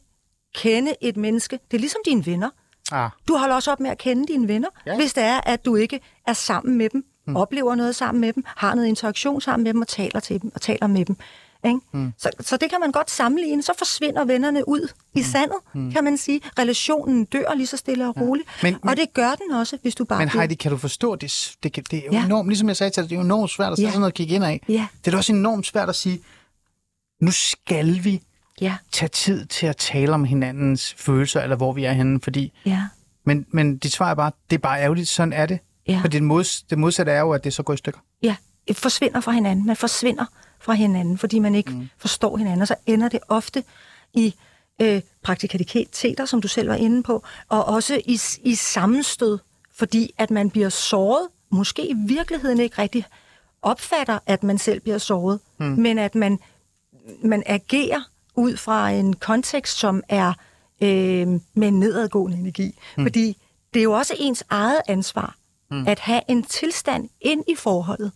[0.55, 1.59] kende et menneske.
[1.71, 2.49] Det er ligesom dine venner.
[2.91, 3.09] Ah.
[3.27, 4.95] Du holder også op med at kende dine venner, Ja.
[4.95, 7.35] hvis det er, at du ikke er sammen med dem, mm.
[7.35, 10.51] oplever noget sammen med dem, har noget interaktion sammen med dem og taler til dem
[10.55, 11.17] og taler med dem.
[11.65, 11.79] Ikke?
[11.91, 12.13] Mm.
[12.17, 13.63] Så, så det kan man godt sammenligne.
[13.63, 15.91] Så forsvinder vennerne ud i sandet, mm.
[15.91, 16.41] kan man sige.
[16.59, 18.47] Relationen dør lige så stille og roligt.
[18.63, 20.19] Men- Men, og det gør den også, hvis du bare...
[20.19, 22.17] Men Heidi, kan du forstå, det, det, det er jo ja.
[22.19, 22.25] Ja.
[22.25, 23.87] enormt, ligesom jeg sagde til dig, det er jo enormt svært at Ja.
[23.87, 24.61] sådan noget at kigge ind af.
[24.69, 24.87] Ja.
[25.01, 26.19] Det er da også enormt svært at sige,
[27.21, 28.21] nu skal vi
[28.61, 32.53] Ja, tage tid til at tale om hinandens følelser, eller hvor vi er henne, fordi...
[32.65, 32.83] ja,
[33.25, 35.59] Men, men dit svar er bare, det er bare ærgerligt, sådan er det.
[35.87, 35.99] Ja.
[36.01, 37.99] For det, mods, det modsatte er jo, at det så går i stykker.
[38.23, 38.35] ja.
[38.73, 39.65] Forsvinder fra hinanden.
[39.65, 40.25] Man forsvinder
[40.67, 41.89] fra hinanden, fordi man ikke mm.
[41.97, 42.61] forstår hinanden.
[42.61, 43.63] Og så ender det ofte
[44.13, 44.35] i
[44.81, 49.37] øh, praktikaliteter, som du selv var inde på, og også i, i sammenstød,
[49.75, 53.05] fordi at man bliver såret, måske i virkeligheden ikke rigtig
[53.61, 55.65] opfatter, at man selv bliver såret, mm.
[55.65, 56.39] men at man,
[57.23, 58.01] man agerer
[58.35, 60.33] ud fra en kontekst, som er
[60.81, 62.79] øh, med en nedadgående energi.
[62.97, 63.05] Mm.
[63.05, 63.37] Fordi
[63.73, 65.35] det er jo også ens eget ansvar
[65.71, 65.87] mm.
[65.87, 68.11] at have en tilstand ind i forholdet,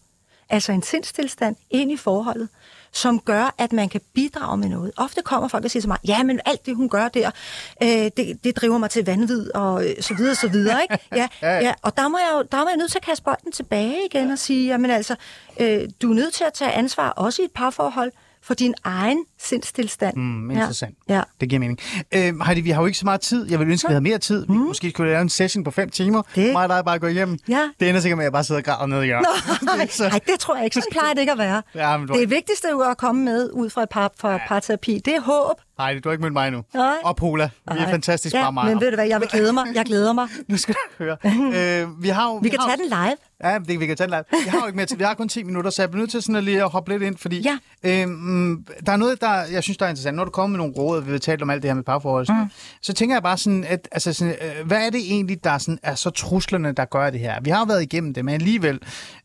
[0.51, 2.49] altså en sindstilstand ind i forholdet,
[2.91, 4.91] som gør, at man kan bidrage med noget.
[4.97, 7.31] Ofte kommer folk og siger til mig, ja, men alt det, hun gør der,
[7.83, 10.81] øh, det, det driver mig til vanvid, og øh, så videre, så videre.
[10.81, 10.97] Ikke?
[11.15, 13.51] Ja, ja, og der må, jeg jo, der må jeg nødt til at kaste bolden
[13.51, 15.15] tilbage igen og sige, jamen altså,
[15.59, 18.11] øh, du er nødt til at tage ansvar, også i et parforhold,
[18.43, 20.17] for din egen sindstilstand.
[20.17, 20.95] Mm, interessant.
[21.09, 21.15] Ja.
[21.15, 21.21] ja.
[21.41, 21.79] Det giver mening.
[22.11, 23.49] Øh, Heidi, vi har jo ikke så meget tid.
[23.51, 24.45] Jeg vil ønske, at vi havde mere tid.
[24.49, 26.21] Vi måske skulle lave en session på fem timer.
[26.35, 27.37] Det- Mig og dig bare gå hjem.
[27.47, 27.69] Ja.
[27.79, 29.27] Det ender sikkert med, at jeg bare sidder og græder nede i hjørnet.
[29.77, 30.73] Nej, Så- det tror jeg ikke.
[30.73, 31.61] Sådan plejer det ikke at være.
[31.75, 34.37] Ja, men du- Det vigtigste er jo at komme med ud fra, et par, fra
[34.47, 35.01] parterapi.
[35.05, 35.61] Det er håb.
[35.81, 36.63] Heidi, du har ikke mødt mig endnu.
[36.73, 36.93] Nej.
[37.03, 37.49] Og Pola.
[37.73, 38.65] Vi er fantastisk ja, bare mig.
[38.65, 39.65] men ved du hvad, jeg vil glæde mig.
[39.75, 40.27] Jeg glæder mig.
[40.49, 41.17] Nu skal du høre.
[41.83, 43.15] øh, vi, har jo, Vi kan har, tage den live.
[43.43, 44.41] Ja, det, vi kan tage den live.
[44.43, 44.97] Vi har jo ikke mere tid.
[44.97, 46.91] Vi har kun 10 minutter, så jeg bliver nødt til sådan at lige at hoppe
[46.91, 47.57] lidt ind, fordi Ja.
[48.01, 50.17] øhm, der er noget, der jeg synes, der er interessant.
[50.17, 52.27] Når du kommer med nogle råd, vi har talt om alt det her med parforhold,
[52.29, 52.49] mm.
[52.81, 55.79] så tænker jeg bare sådan, at altså sådan, øh, hvad er det egentlig, der sådan,
[55.83, 57.41] er så truslerne, der gør det her?
[57.41, 58.79] Vi har jo været igennem det, men alligevel...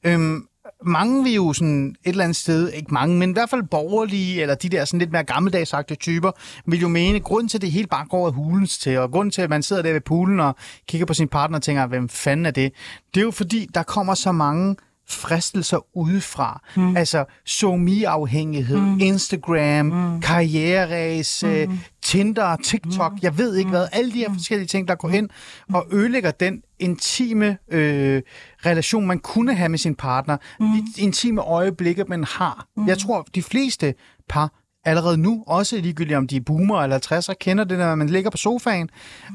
[0.04, 0.46] Øhm,
[0.84, 4.42] mange vil jo sådan et eller andet sted, ikke mange, men i hvert fald borgerlige,
[4.42, 6.30] eller de der sådan lidt mere gammeldagsagtige typer,
[6.66, 9.30] vil jo mene, grund til, at det hele bare går af hulens til, og grund
[9.32, 10.56] til, at man sidder der ved poolen og
[10.88, 12.72] kigger på sin partner og tænker, hvem fanden er det?
[13.14, 14.76] Det er jo fordi, der kommer så mange
[15.08, 16.62] fristelser udefra.
[16.76, 16.96] Mm.
[16.96, 19.00] Altså SoMe-afhængighed, mm.
[19.00, 20.20] Instagram, mm.
[20.20, 21.78] karriereræs, mm.
[22.02, 23.18] Tinder, TikTok, mm.
[23.22, 23.86] jeg ved ikke hvad.
[23.92, 25.28] Alle de her forskellige ting, der går ind
[25.74, 28.22] og ødelægger den intime øh,
[28.66, 30.36] relation, man kunne have med sin partner.
[30.60, 30.66] Mm.
[30.66, 32.66] De intime øjeblikke, man har.
[32.76, 32.88] Mm.
[32.88, 33.94] Jeg tror, de fleste
[34.28, 34.52] par
[34.84, 38.30] allerede nu, også ligegyldigt om de er boomer eller 60'er, kender det at man ligger
[38.30, 38.88] på sofaen,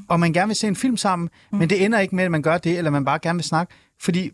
[0.10, 1.58] og man gerne vil se en film sammen, mm.
[1.58, 3.74] men det ender ikke med, at man gør det, eller man bare gerne vil snakke,
[4.00, 4.32] fordi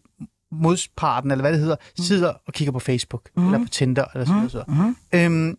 [0.51, 3.45] modsparten, eller hvad det hedder, sidder og kigger på Facebook, mm.
[3.45, 4.51] eller på Tinder, eller sådan noget.
[4.51, 4.93] Så.
[5.13, 5.57] Øhm,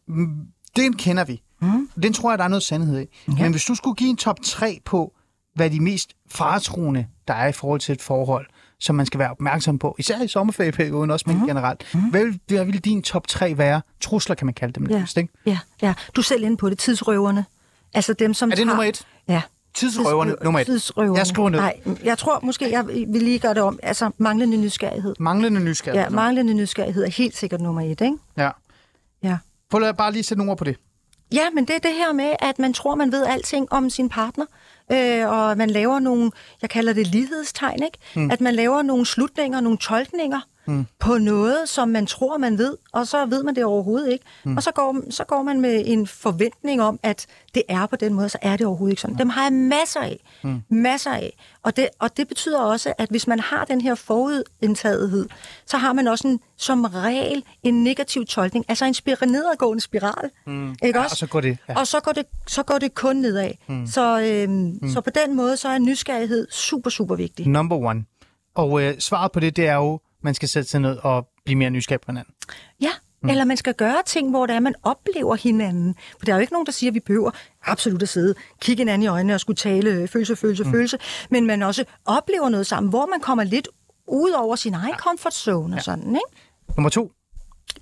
[0.76, 1.42] den kender vi.
[1.60, 1.88] Mm.
[2.02, 3.06] Den tror jeg, der er noget sandhed i.
[3.28, 3.42] Ja.
[3.42, 5.14] Men hvis du skulle give en top 3 på,
[5.54, 8.46] hvad de mest faretroende, der er i forhold til et forhold,
[8.80, 11.46] som man skal være opmærksom på, især i sommerferieperioden også, men mm.
[11.46, 11.84] generelt.
[11.94, 12.00] Mm.
[12.00, 13.80] Hvad, vil, hvad vil din top 3 være?
[14.00, 14.86] Trusler kan man kalde dem.
[14.86, 14.92] Ja.
[14.94, 15.32] Nærmest, ikke?
[15.46, 15.94] Ja, ja.
[16.16, 16.78] Du er selv inde på det.
[16.78, 17.44] Tidsrøverne.
[17.94, 18.66] Altså dem, som Er det tager...
[18.66, 19.06] nummer et?
[19.28, 19.42] Ja.
[19.74, 20.66] Tidsrøverne, Tidsrø- nummer et.
[20.66, 21.18] Tidsrøverne.
[21.18, 21.58] Jeg skriver ned.
[21.60, 23.78] Nej, jeg tror måske, jeg vil lige gøre det om.
[23.82, 25.14] Altså manglende nysgerrighed.
[25.20, 26.04] Manglende nysgerrighed.
[26.10, 28.16] Ja, manglende nysgerrighed er helt sikkert nummer et, ikke?
[28.36, 28.50] ja.
[29.22, 29.38] Ja.
[29.70, 30.76] Prøv at bare lige sætte nogle ord på det.
[31.32, 34.08] Ja, men det er det her med, at man tror, man ved alting om sin
[34.08, 34.44] partner,
[34.92, 36.30] øh, og man laver nogle,
[36.62, 37.98] jeg kalder det lighedstegn, ikke?
[38.16, 38.30] Mm.
[38.30, 40.86] At man laver nogle slutninger, nogle tolkninger mm.
[40.98, 44.24] på noget, som man tror, man ved, og så ved man det overhovedet ikke.
[44.44, 44.56] Mm.
[44.56, 48.14] Og så går, så går man med en forventning om, at det er på den
[48.14, 49.12] måde, så er det overhovedet ikke sådan.
[49.14, 49.18] Mm.
[49.18, 50.20] Dem har jeg masser af.
[50.44, 50.62] Mm.
[50.70, 51.36] Masser af.
[51.62, 55.28] Og det, og det betyder også, at hvis man har den her forudindtagethed,
[55.66, 60.30] så har man også en, som regel en negativ tolkning, altså en spir- nedadgående spiral.
[60.46, 60.70] Mm.
[60.82, 61.12] Ikke Ja, også?
[61.14, 61.78] og så går det- ja.
[61.78, 63.50] Og så går det, så går det kun nedad.
[63.68, 63.86] Mm.
[63.86, 64.90] Så, øhm, mm.
[64.90, 67.46] så på den måde, så er nysgerrighed super, super vigtig.
[67.48, 68.04] Number one.
[68.54, 71.56] Og øh, svaret på det, det er jo, man skal sætte sig ned og blive
[71.56, 72.34] mere nysgerrig på hinanden.
[72.80, 72.90] Ja,
[73.22, 73.28] mm.
[73.28, 75.94] eller man skal gøre ting, hvor det er, man oplever hinanden.
[76.18, 77.30] For der er jo ikke nogen, der siger, at vi behøver
[77.64, 80.70] absolut at sidde, kigge hinanden i øjnene og skulle tale øh, følelse, følelse, mm.
[80.70, 80.98] følelse.
[81.30, 83.68] Men man også oplever noget sammen, hvor man kommer lidt
[84.08, 84.96] ud over sin egen ja.
[84.96, 86.76] comfort zone og sådan, ikke?
[86.76, 87.12] Nummer to.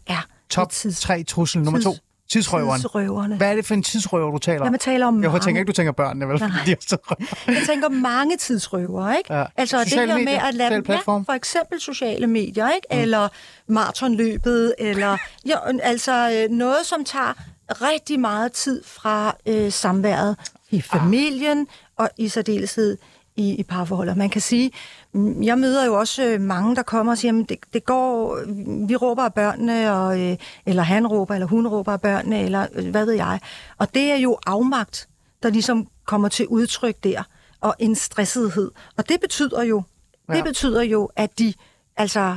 [0.09, 0.19] Ja.
[0.51, 1.63] Top 3 trussel.
[1.63, 1.95] Nummer to.
[2.27, 2.81] Tids- Tidsrøveren.
[2.81, 3.37] Tidsrøverne.
[3.37, 4.65] Hvad er det for en tidsrøver, du taler om?
[4.65, 5.45] Lad mig tale om Jeg mange.
[5.45, 6.39] tænker ikke, du tænker børnene, vel?
[6.41, 6.49] Nej.
[6.67, 7.15] De er.
[7.47, 9.35] Jeg tænker mange tidsrøver, ikke?
[9.35, 9.45] Ja.
[9.57, 12.87] Altså det Sociale her medier, med at lade ja, for eksempel sociale medier, ikke?
[12.93, 12.99] Mm.
[12.99, 13.29] Eller
[13.69, 15.17] maratonløbet, eller
[15.47, 17.33] ja, altså øh, noget, som tager
[17.71, 20.37] rigtig meget tid fra øh, samværet
[20.71, 21.67] i familien
[21.99, 22.99] og i særdeleshed
[23.37, 24.17] i, i parforholdet.
[24.17, 24.71] Man kan sige,
[25.13, 28.39] mm, jeg møder jo også øh, mange, der kommer og siger, at det, det går,
[28.87, 32.67] vi råber af børnene, og, øh, eller han råber, eller hun råber af børnene, eller
[32.75, 33.41] øh, hvad ved jeg.
[33.79, 35.09] Og det er jo afmagt,
[35.43, 37.23] der ligesom kommer til udtryk der,
[37.61, 38.71] og en stressethed.
[38.97, 39.83] Og det betyder jo,
[40.29, 40.35] ja.
[40.35, 41.55] Det betyder jo, at de
[41.97, 42.35] altså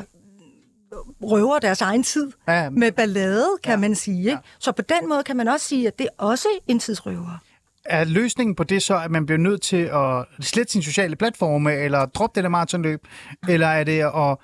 [1.23, 3.77] røver deres egen tid Ja, ja, med ballade, kan ja.
[3.77, 4.19] man sige.
[4.19, 4.31] Ikke?
[4.31, 4.37] ja.
[4.59, 7.39] Så på den måde kan man også sige, at det er også en tidsrøver.
[7.89, 11.73] Er løsningen på det så, at man bliver nødt til at slette sine sociale platforme,
[11.73, 13.07] eller droppe det der maratonløb,
[13.47, 14.37] eller er det at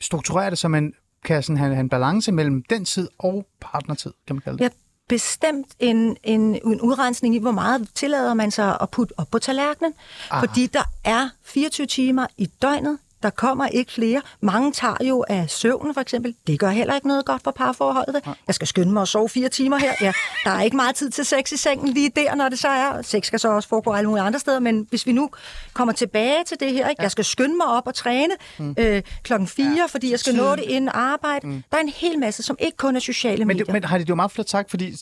[0.00, 0.92] strukturere det, så man
[1.24, 4.64] kan sådan have, have en balance mellem den tid og partnertid, kan man kalde det?
[4.64, 4.68] Ja,
[5.08, 9.38] bestemt en, en, en udrensning i, hvor meget tillader man sig at putte op på
[9.38, 9.94] tallerkenen.
[10.30, 10.40] Aha.
[10.40, 12.98] Fordi der er 24 timer i døgnet.
[13.22, 14.22] Der kommer ikke flere.
[14.40, 16.34] Mange tager jo af søvnen, for eksempel.
[16.46, 18.22] Det gør heller ikke noget godt for parforholdet.
[18.46, 19.92] Jeg skal skynde mig at sove fire timer her.
[20.00, 20.12] Ja,
[20.44, 23.02] der er ikke meget tid til sex i sengen lige der, når det så er.
[23.02, 24.60] Sex skal så også foregå alle mulige andre steder.
[24.60, 25.30] Men hvis vi nu
[25.72, 27.02] kommer tilbage til det her, ikke?
[27.02, 28.34] jeg skal skynde mig op og træne
[28.78, 29.86] øh, klokken fire, ja.
[29.86, 31.46] fordi jeg skal nå det inden arbejde.
[31.46, 31.62] Mm.
[31.70, 33.64] Der er en hel masse, som ikke kun er sociale Men, medier.
[33.64, 34.96] det, men har det det jo meget flot sagt, fordi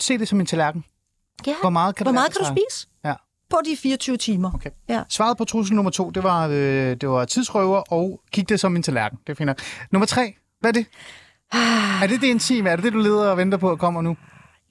[0.00, 0.84] se det som en tallerken.
[1.46, 1.54] Ja.
[1.60, 3.14] Hvor meget kan Hvor du meget kan du spise Ja.
[3.54, 4.54] På de 24 timer?
[4.54, 4.70] Okay.
[4.88, 5.02] Ja.
[5.08, 8.76] Svaret på trussel nummer to, det var, øh, det var tidsrøver, og kig det som
[8.76, 9.18] en tallerken.
[9.26, 9.54] Det finder.
[9.90, 10.86] Nummer tre, hvad er det?
[12.02, 12.70] er det det intime?
[12.70, 14.16] Er det det, du leder og venter på at kommer nu?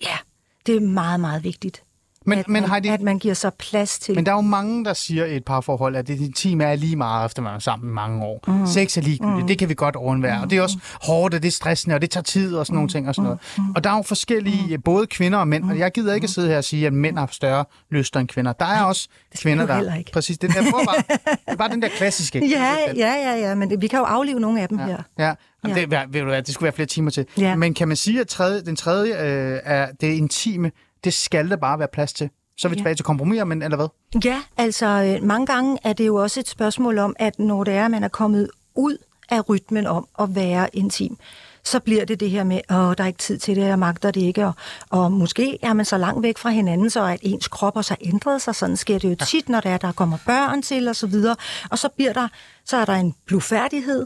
[0.02, 0.18] Ja,
[0.66, 1.84] det er meget, meget vigtigt.
[2.26, 4.16] Men- at, men man, Heidi- at man giver sig plads til.
[4.16, 6.96] Men der er jo mange, der siger i et parforhold, at det intime er lige
[6.96, 8.44] meget, efter man er sammen i mange år.
[8.48, 8.68] Mm.
[8.68, 9.48] Sex er ligegyldigt, mm.
[9.48, 10.38] det kan vi godt undvære.
[10.38, 10.44] Mm.
[10.44, 12.76] Og det er også hårdt, og det er stressende, og det tager tid og sådan
[12.76, 13.74] nogle ting og sådan noget.
[13.76, 16.48] Og der er jo forskellige, både kvinder og mænd, og jeg gider ikke at sidde
[16.48, 18.54] her og sige, at mænd har større lyster end kvinder.
[18.54, 19.08] Der er også
[19.42, 19.96] kvinder, du der...
[19.96, 20.12] ikke.
[20.12, 20.96] Præcis, det, der, prøver bare,
[21.46, 22.48] det er bare den der klassiske.
[22.50, 24.86] Ja, ja, ja, ja, men det, vi kan jo aflive nogle af dem ja.
[24.86, 24.98] her.
[25.20, 25.34] Ja,
[25.68, 25.74] Ja.
[25.74, 27.26] Det, ved du hvad, det skulle være flere timer til.
[27.38, 27.56] Ja.
[27.56, 30.72] Men kan man sige, at tredje, den tredje øh, er det intime,
[31.04, 32.30] det skal der bare være plads til?
[32.58, 32.80] Så er vi Ja.
[32.80, 33.88] tilbage til kompromiser, men eller hvad?
[34.26, 37.74] Ja, altså øh, mange gange er det jo også et spørgsmål om, at når det
[37.74, 38.97] er, at man er kommet ud
[39.30, 41.18] af rytmen om at være intim,
[41.64, 44.12] så bliver det det her med, at der er ikke tid til det, jeg magter
[44.12, 44.54] det ikke, og,
[44.89, 47.97] og måske er man så langt væk fra hinanden, så at ens krop også har
[48.01, 48.56] ændret sig.
[48.56, 51.36] Sådan sker det jo tit, når der, er, der kommer børn til og så videre.
[51.72, 52.28] Og så, bliver der,
[52.66, 54.06] så er der en blufærdighed.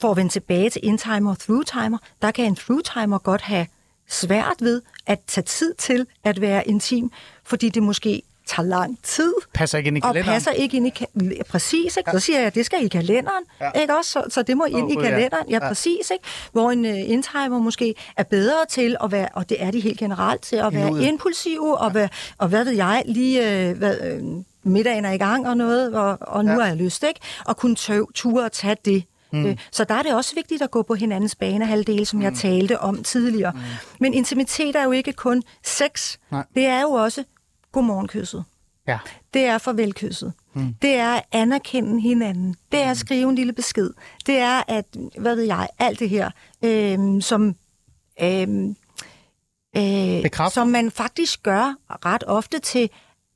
[0.00, 3.66] For at vende tilbage til in-timer og through-timer, der kan en through-timer godt have
[4.08, 7.10] svært ved at tage tid til at være intim,
[7.44, 10.34] fordi det måske tager lang tid, Passer ikke ind i og kalenderen?
[10.34, 12.10] passer ikke ind i ka- præcis, ikke?
[12.10, 13.70] Så siger jeg, at det skal i kalenderen, Ja.
[13.80, 14.10] ikke også?
[14.12, 15.00] Så, så det må ind Åh, i ja.
[15.02, 15.68] kalenderen, ja, Ja.
[15.68, 16.24] præcis, ikke?
[16.52, 19.98] Hvor en uh, indtimer måske er bedre til at være, og det er de helt
[19.98, 21.06] generelt, til at være nuet.
[21.06, 24.22] impulsive, og, være, og hvad ved jeg, lige uh, hvad, øh,
[24.62, 26.56] middagen er i gang og noget, og, og nu Ja.
[26.56, 26.62] ja.
[26.62, 27.20] har jeg lyst, ikke?
[27.46, 29.04] Og kunne tøv, ture og tage det.
[29.32, 29.46] Mm.
[29.46, 32.22] Øh, Så der er det også vigtigt at gå på hinandens banehalvdel, som mm.
[32.22, 33.52] jeg talte om tidligere.
[33.52, 33.58] Mm.
[34.00, 36.16] Men intimitet er jo ikke kun sex.
[36.30, 36.44] Nej.
[36.54, 37.24] Det er jo også
[37.72, 38.44] godmorgenkysset
[38.88, 38.98] Ja.
[39.34, 40.32] det er farvelkysset.
[40.54, 40.74] Mm.
[40.82, 42.56] Det er at anerkende hinanden.
[42.72, 43.90] Det er at skrive en lille besked.
[44.26, 44.84] Det er at,
[45.18, 46.30] hvad ved jeg, alt det her,
[46.64, 47.54] øhm, som,
[48.22, 48.76] øhm,
[49.76, 50.60] øh, Bekræfter.
[50.60, 52.90] som man faktisk gør ret ofte til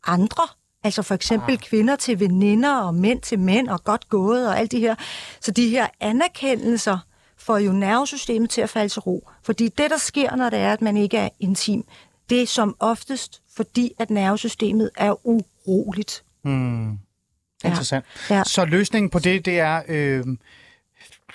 [0.07, 0.43] andre.
[0.85, 1.59] Altså for eksempel ah.
[1.59, 4.95] kvinder til veninder og mænd til mænd og godt gået og alt det her.
[5.41, 6.99] Så de her anerkendelser
[7.37, 9.28] får jo nervesystemet til at falde til ro.
[9.43, 11.85] Fordi det, der sker, når det er, at man ikke er intim,
[12.30, 16.24] det er som oftest, fordi at nervesystemet er uroligt.
[16.45, 16.99] Mm.
[17.64, 18.05] Interessant.
[18.30, 18.43] Ja.
[18.45, 20.24] Så løsningen på det, det er øh,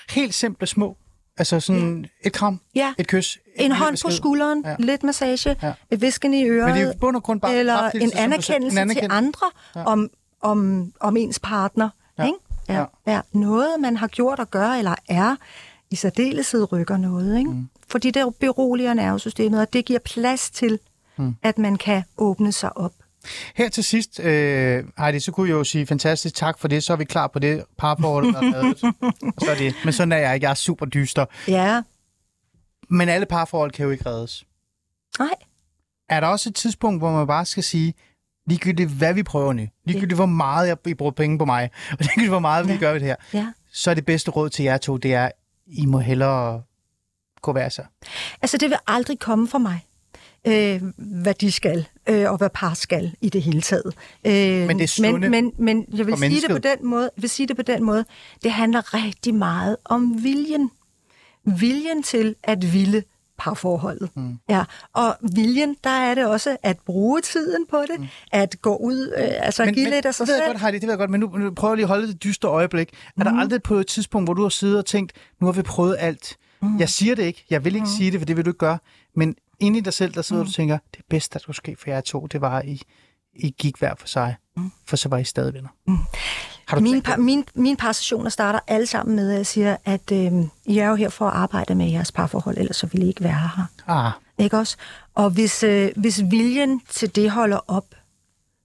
[0.10, 0.98] helt simple små.
[1.38, 2.94] Altså sådan et kram, Ja.
[2.98, 3.38] et kys.
[3.56, 4.70] En lille hånd på skulderen, Ja.
[4.70, 4.76] ja.
[4.80, 5.68] lidt massage, Ja.
[5.68, 5.74] ja.
[5.92, 8.62] et visken i øret, Men det er bund og grund bare eller en anerkendelse, En
[8.72, 9.00] en anerkendelse.
[9.02, 9.80] til andre Ja.
[9.80, 9.86] ja.
[9.86, 10.10] om,
[10.42, 11.90] om, om ens partner.
[12.20, 12.26] Ja.
[12.26, 12.38] Ikke?
[12.70, 12.74] Ja.
[12.80, 12.86] Ja.
[13.14, 13.22] Ja.
[13.32, 15.36] Noget, man har gjort og gør, eller er,
[15.92, 17.38] i særdeleshed rykker noget.
[17.38, 17.50] Ikke?
[17.52, 17.70] Mm.
[17.88, 20.80] Fordi det beroliger nervesystemet, og det giver plads til,
[21.18, 21.36] mm.
[21.44, 22.92] at man kan åbne sig op.
[23.56, 26.84] Her til sidst, øh, Heidi, så kunne jeg jo sige fantastisk tak for det.
[26.84, 28.80] Så er vi klar på det parforhold, der er lavet.
[29.40, 29.76] Så er det.
[29.84, 30.46] Men sådan er jeg ikke.
[30.46, 31.26] Jeg er super dyster.
[31.48, 31.82] Ja,
[32.90, 34.46] Men alle parforhold kan jo ikke reddes.
[35.20, 35.30] nej.
[36.10, 37.94] Er der også et tidspunkt, hvor man bare skal sige,
[38.48, 41.98] ligegyldigt hvad vi prøver nu, ligegyldigt hvor meget jeg, I bruger penge på mig, og
[42.00, 42.80] ligegyldigt hvor meget vi Ja.
[42.80, 43.48] gør ved det her, Ja.
[43.74, 45.30] så er det bedste råd til jer to, det er,
[45.66, 46.62] I må hellere
[47.42, 47.86] gå hver sig.
[48.42, 49.86] Altså, det vil aldrig komme fra mig,
[50.48, 53.94] øh, hvad de skal, øh, og hvad par skal i det hele taget.
[54.26, 57.10] Øh, Men det er sunde men, men, men jeg vil sige det på den måde,
[57.18, 58.06] vil sige det på den måde,
[58.44, 60.72] det handler rigtig meget om viljen.
[61.44, 63.04] Viljen til at ville
[63.38, 64.10] parforholdet.
[64.16, 64.40] Mm.
[64.50, 68.08] Ja, og viljen, der er det også at bruge tiden på det, mm.
[68.32, 70.48] at gå ud, øh, altså men, give lidt af sig det selv.
[70.48, 72.24] godt, Heidi, det ved jeg godt, men nu, nu prøver jeg lige at holde det
[72.24, 72.90] dystre øjeblik.
[73.20, 75.62] Er der aldrig på et tidspunkt, hvor du har siddet og tænkt, nu har vi
[75.62, 76.38] prøvet alt.
[76.62, 76.80] Mm.
[76.80, 77.98] Jeg siger det ikke, jeg vil ikke mm.
[77.98, 78.78] sige det, for det vil du ikke gøre,
[79.16, 80.46] men inde i dig selv, der sidder mm.
[80.46, 82.82] du og tænker, det bedste, der skulle ske for jer to, det var, at I,
[83.36, 84.72] I gik hver for sig, mm.
[84.86, 85.70] for så var I stadig venner.
[85.88, 85.98] Mm.
[86.68, 89.78] Har du Mine, par, mine, mine par sessioner starter alle sammen med, at jeg siger,
[89.86, 90.32] at øh,
[90.66, 93.24] I er jo her for at arbejde med jeres parforhold, ellers så ville I ikke
[93.24, 93.66] være her.
[93.88, 94.78] Ah, Ikke også?
[95.16, 97.86] Og hvis, øh, hvis viljen til det holder op,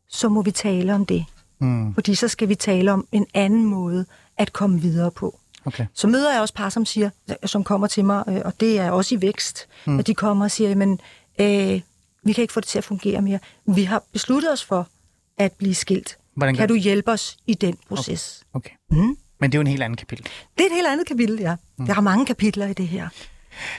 [0.09, 1.25] så må vi tale om det.
[1.59, 5.39] mm, Fordi så skal vi tale om en anden måde at komme videre på.
[5.65, 5.87] Okay.
[5.95, 7.11] Så møder jeg også par, som siger,
[7.45, 9.99] som kommer til mig, øh, og det er også i vækst, mm.
[9.99, 11.01] at de kommer og siger, men
[11.41, 11.81] øh,
[12.25, 13.39] vi kan ikke få det til at fungere mere.
[13.67, 14.89] Vi har besluttet os for
[15.39, 16.17] at blive skilt.
[16.35, 16.75] Hvordan kan du?
[16.75, 18.43] hjælpe os i den proces?
[18.55, 18.71] okay.
[18.91, 19.17] Mm.
[19.41, 20.25] Men det er jo en helt anden kapitel.
[20.59, 21.57] Det er et helt andet kapitel, ja.
[21.79, 21.87] Mm.
[21.87, 23.09] Der er mange kapitler i det her.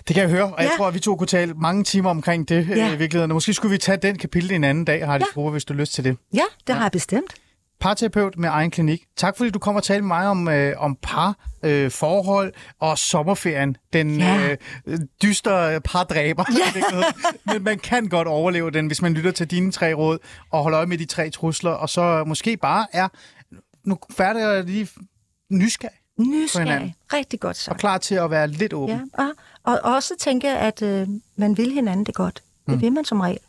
[0.07, 0.63] Det kan jeg høre, og ja.
[0.63, 2.75] jeg tror, at vi to kunne tale mange timer omkring det ja.
[2.75, 2.88] Ja.
[2.88, 3.34] øh, i virkeligheden.
[3.34, 5.41] Måske skulle vi tage den kapitel en anden dag, Heidi ja.
[5.41, 5.49] Ja.
[5.49, 6.17] hvis du har lyst til det.
[6.34, 6.73] Ja, det ja.
[6.73, 7.34] har jeg bestemt.
[7.84, 9.03] Parterapeut med egen klinik.
[9.17, 12.97] Tak fordi du kom og talte med mig om, øh, om par, øh, forhold og
[12.97, 13.77] sommerferien.
[13.93, 14.57] Den Ja.
[14.86, 16.43] øh, dystre pardræber.
[16.49, 17.03] Ja.
[17.53, 20.17] Men man kan godt overleve den, hvis man lytter til dine tre råd
[20.51, 23.07] og holder øje med de tre trusler, og så måske bare er
[23.84, 24.88] nu færdig og lige
[25.51, 25.97] nysgerrig.
[26.19, 26.95] Nysgerrig.
[27.13, 27.79] Rigtig godt og sagt.
[27.79, 29.11] klar til at være lidt åben.
[29.19, 29.23] Ja,
[29.63, 32.43] og, og også tænke, at øh, man vil hinanden det godt.
[32.67, 33.39] Det vil man som regel.